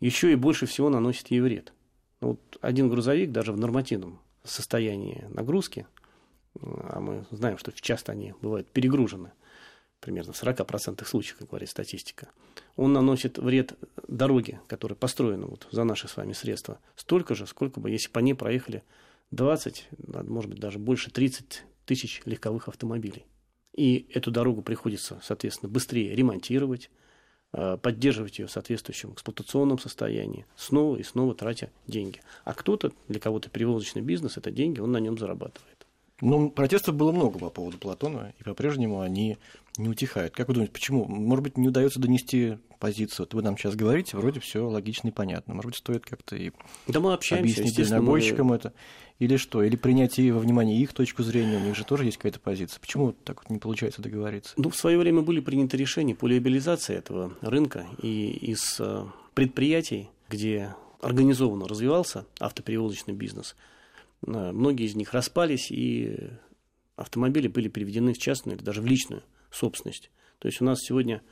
еще 0.00 0.32
и 0.32 0.36
больше 0.36 0.66
всего 0.66 0.88
наносят 0.88 1.28
ей 1.28 1.40
вред. 1.40 1.72
Ну, 2.20 2.28
вот 2.30 2.58
один 2.60 2.88
грузовик 2.88 3.32
даже 3.32 3.52
в 3.52 3.58
нормативном 3.58 4.20
состоянии 4.42 5.24
нагрузки, 5.30 5.86
а 6.60 7.00
мы 7.00 7.26
знаем, 7.30 7.58
что 7.58 7.72
часто 7.72 8.12
они 8.12 8.34
бывают 8.40 8.68
перегружены– 8.68 9.32
примерно 10.04 10.34
в 10.34 10.42
40% 10.42 11.02
случаев, 11.06 11.38
как 11.38 11.48
говорит 11.48 11.70
статистика, 11.70 12.28
он 12.76 12.92
наносит 12.92 13.38
вред 13.38 13.72
дороге, 14.06 14.60
которая 14.68 14.96
построена 14.96 15.46
вот 15.46 15.66
за 15.70 15.84
наши 15.84 16.08
с 16.08 16.16
вами 16.18 16.34
средства, 16.34 16.78
столько 16.94 17.34
же, 17.34 17.46
сколько 17.46 17.80
бы, 17.80 17.90
если 17.90 18.10
по 18.10 18.18
ней 18.18 18.34
проехали 18.34 18.82
20, 19.30 19.88
может 20.28 20.50
быть, 20.50 20.60
даже 20.60 20.78
больше 20.78 21.10
30 21.10 21.64
тысяч 21.86 22.20
легковых 22.26 22.68
автомобилей. 22.68 23.24
И 23.74 24.06
эту 24.12 24.30
дорогу 24.30 24.60
приходится, 24.60 25.20
соответственно, 25.24 25.72
быстрее 25.72 26.14
ремонтировать, 26.14 26.90
а, 26.90 27.03
поддерживать 27.82 28.38
ее 28.38 28.46
в 28.46 28.50
соответствующем 28.50 29.12
эксплуатационном 29.12 29.78
состоянии, 29.78 30.44
снова 30.56 30.96
и 30.96 31.02
снова 31.02 31.34
тратя 31.34 31.70
деньги. 31.86 32.20
А 32.44 32.52
кто-то, 32.54 32.92
для 33.08 33.20
кого-то 33.20 33.48
перевозочный 33.48 34.02
бизнес, 34.02 34.36
это 34.36 34.50
деньги, 34.50 34.80
он 34.80 34.92
на 34.92 34.98
нем 34.98 35.18
зарабатывает. 35.18 35.73
Ну, 36.24 36.48
протестов 36.48 36.94
было 36.94 37.12
много 37.12 37.38
по 37.38 37.50
поводу 37.50 37.76
Платона, 37.76 38.32
и 38.40 38.44
по-прежнему 38.44 39.02
они 39.02 39.36
не 39.76 39.90
утихают. 39.90 40.34
Как 40.34 40.48
вы 40.48 40.54
думаете, 40.54 40.72
почему? 40.72 41.04
Может 41.04 41.42
быть, 41.42 41.58
не 41.58 41.68
удается 41.68 42.00
донести 42.00 42.56
позицию? 42.80 43.26
Вот 43.26 43.34
вы 43.34 43.42
нам 43.42 43.58
сейчас 43.58 43.76
говорите, 43.76 44.16
вроде 44.16 44.40
все 44.40 44.66
логично 44.66 45.08
и 45.08 45.10
понятно. 45.10 45.52
Может 45.52 45.72
быть, 45.72 45.76
стоит 45.76 46.06
как-то 46.06 46.34
и 46.34 46.52
да 46.86 47.00
мы 47.00 47.12
общаемся, 47.12 47.60
объяснить 47.60 47.76
дальнобойщикам 47.76 48.46
мы... 48.46 48.56
это? 48.56 48.72
Или 49.18 49.36
что? 49.36 49.62
Или 49.62 49.76
принять 49.76 50.18
во 50.18 50.38
внимание 50.38 50.80
их 50.80 50.94
точку 50.94 51.22
зрения? 51.22 51.58
У 51.58 51.60
них 51.60 51.76
же 51.76 51.84
тоже 51.84 52.06
есть 52.06 52.16
какая-то 52.16 52.40
позиция. 52.40 52.80
Почему 52.80 53.12
так 53.12 53.42
вот 53.42 53.50
не 53.50 53.58
получается 53.58 54.00
договориться? 54.00 54.54
Ну, 54.56 54.70
в 54.70 54.76
свое 54.76 54.96
время 54.96 55.20
были 55.20 55.40
приняты 55.40 55.76
решения 55.76 56.14
по 56.14 56.26
либерализации 56.26 56.96
этого 56.96 57.36
рынка, 57.42 57.86
и 58.00 58.30
из 58.30 58.80
э, 58.80 59.04
предприятий, 59.34 60.08
где 60.30 60.74
организованно 61.02 61.68
развивался 61.68 62.24
автоперевозочный 62.40 63.12
бизнес, 63.12 63.56
многие 64.26 64.86
из 64.86 64.94
них 64.94 65.12
распались, 65.12 65.70
и 65.70 66.16
автомобили 66.96 67.48
были 67.48 67.68
переведены 67.68 68.12
в 68.12 68.18
частную 68.18 68.56
или 68.56 68.64
даже 68.64 68.80
в 68.80 68.86
личную 68.86 69.22
собственность. 69.50 70.10
То 70.38 70.48
есть 70.48 70.60
у 70.60 70.64
нас 70.64 70.80
сегодня 70.80 71.22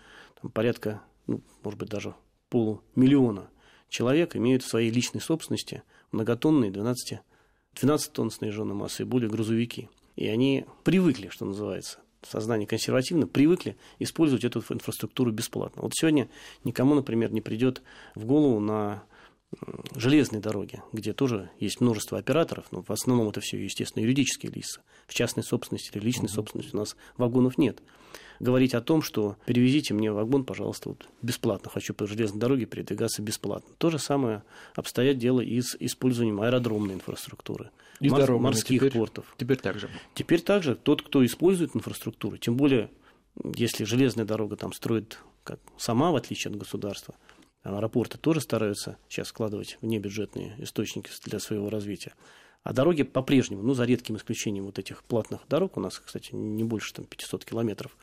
там, 0.41 0.51
порядка, 0.51 1.03
ну, 1.27 1.43
может 1.63 1.79
быть, 1.79 1.89
даже 1.89 2.15
полумиллиона 2.49 3.49
человек 3.89 4.37
имеют 4.37 4.63
в 4.63 4.69
своей 4.69 4.91
личной 4.91 5.21
собственности 5.21 5.83
многотонные 6.13 6.71
12, 6.71 7.21
12 7.75 8.13
тонн 8.13 8.31
снаряженной 8.31 8.75
массы 8.75 9.03
и 9.03 9.07
более 9.07 9.31
грузовики. 9.31 9.89
И 10.17 10.27
они 10.27 10.67
привыкли, 10.85 11.29
что 11.29 11.45
называется, 11.45 11.99
сознание 12.23 12.67
консервативно, 12.67 13.27
привыкли 13.27 13.77
использовать 13.99 14.45
эту 14.45 14.63
инфраструктуру 14.69 15.33
бесплатно. 15.33 15.83
Вот 15.83 15.93
сегодня 15.95 16.29
никому, 16.65 16.95
например, 16.95 17.33
не 17.33 17.41
придет 17.41 17.83
в 18.15 18.25
голову 18.25 18.61
на 18.61 19.05
железной 19.97 20.41
дороги, 20.41 20.83
где 20.93 21.13
тоже 21.13 21.51
есть 21.59 21.81
множество 21.81 22.19
операторов, 22.19 22.67
но 22.71 22.83
в 22.83 22.91
основном 22.91 23.29
это 23.29 23.41
все, 23.41 23.63
естественно, 23.63 24.03
юридические 24.03 24.51
лица. 24.53 24.81
В 25.07 25.15
частной 25.15 25.43
собственности 25.43 25.91
или 25.95 26.05
личной 26.05 26.27
uh-huh. 26.27 26.35
собственности 26.35 26.75
у 26.75 26.79
нас 26.79 26.97
вагонов 27.17 27.59
нет. 27.59 27.83
Говорить 28.41 28.75
о 28.75 28.81
том, 28.81 29.03
что 29.03 29.37
перевезите 29.47 29.95
мне 29.95 30.11
вагон, 30.11 30.45
пожалуйста, 30.45 30.89
вот 30.89 31.07
бесплатно, 31.21 31.71
хочу 31.71 31.95
по 31.95 32.07
железной 32.07 32.41
дороге 32.41 32.67
передвигаться 32.67 33.23
бесплатно. 33.23 33.75
То 33.79 33.91
же 33.91 33.99
самое 33.99 34.43
обстоят 34.75 35.19
дело 35.19 35.41
и 35.41 35.61
с 35.61 35.77
использованием 35.79 36.41
аэродромной 36.41 36.95
инфраструктуры, 36.95 37.71
и 38.01 38.09
мор- 38.09 38.39
морских 38.39 38.81
теперь, 38.81 38.93
портов. 38.93 39.35
Теперь 39.39 39.59
также. 39.59 39.91
Теперь 40.15 40.41
также 40.41 40.75
тот, 40.75 41.03
кто 41.03 41.25
использует 41.25 41.77
инфраструктуру, 41.77 42.37
тем 42.37 42.57
более, 42.57 42.91
если 43.55 43.85
железная 43.85 44.25
дорога 44.25 44.57
там 44.57 44.73
строит 44.73 45.19
как 45.45 45.61
сама, 45.77 46.11
в 46.11 46.17
отличие 46.17 46.51
от 46.51 46.59
государства, 46.59 47.15
аэропорты 47.63 48.19
тоже 48.19 48.41
стараются 48.41 48.99
сейчас 49.09 49.29
складывать 49.29 49.79
внебюджетные 49.81 50.55
источники 50.59 51.11
для 51.25 51.39
своего 51.39 51.71
развития. 51.71 52.13
А 52.63 52.73
дороги 52.73 53.03
по-прежнему, 53.03 53.63
ну, 53.63 53.75
за 53.75 53.85
редким 53.85 54.17
исключением 54.17 54.67
вот 54.67 54.79
этих 54.79 55.03
платных 55.03 55.41
дорог, 55.49 55.77
у 55.77 55.81
нас, 55.81 55.99
кстати, 55.99 56.33
не 56.33 56.63
больше 56.63 56.95
там, 56.95 57.05
500 57.07 57.45
километров, 57.45 57.97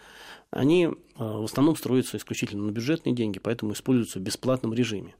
они 0.51 0.89
а, 1.15 1.39
в 1.39 1.45
основном 1.45 1.77
строятся 1.77 2.17
исключительно 2.17 2.63
на 2.63 2.71
бюджетные 2.71 3.15
деньги, 3.15 3.39
поэтому 3.39 3.71
используются 3.71 4.19
в 4.19 4.21
бесплатном 4.21 4.73
режиме. 4.73 5.15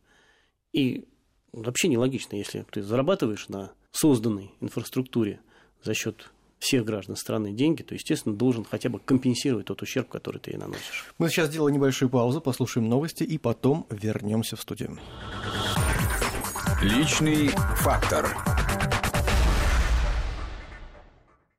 И 0.74 1.08
вообще 1.54 1.88
нелогично, 1.88 2.36
если 2.36 2.66
ты 2.70 2.84
зарабатываешь 2.84 3.48
на 3.48 3.72
созданной 3.92 4.52
инфраструктуре 4.60 5.40
за 5.84 5.94
счет 5.94 6.32
всех 6.60 6.86
граждан 6.86 7.16
страны 7.16 7.52
деньги, 7.52 7.82
то, 7.82 7.96
естественно, 7.96 8.36
должен 8.36 8.66
хотя 8.66 8.90
бы 8.90 9.00
компенсировать 9.00 9.68
тот 9.68 9.82
ущерб, 9.82 10.10
который 10.10 10.40
ты 10.40 10.52
ей 10.52 10.58
наносишь. 10.58 11.14
Мы 11.18 11.30
сейчас 11.30 11.48
сделаем 11.48 11.76
небольшую 11.76 12.10
паузу, 12.10 12.42
послушаем 12.42 12.90
новости 12.90 13.24
и 13.24 13.38
потом 13.38 13.88
вернемся 13.90 14.56
в 14.56 14.62
студию. 14.62 15.00
Личный 16.82 17.50
фактор. 17.78 18.59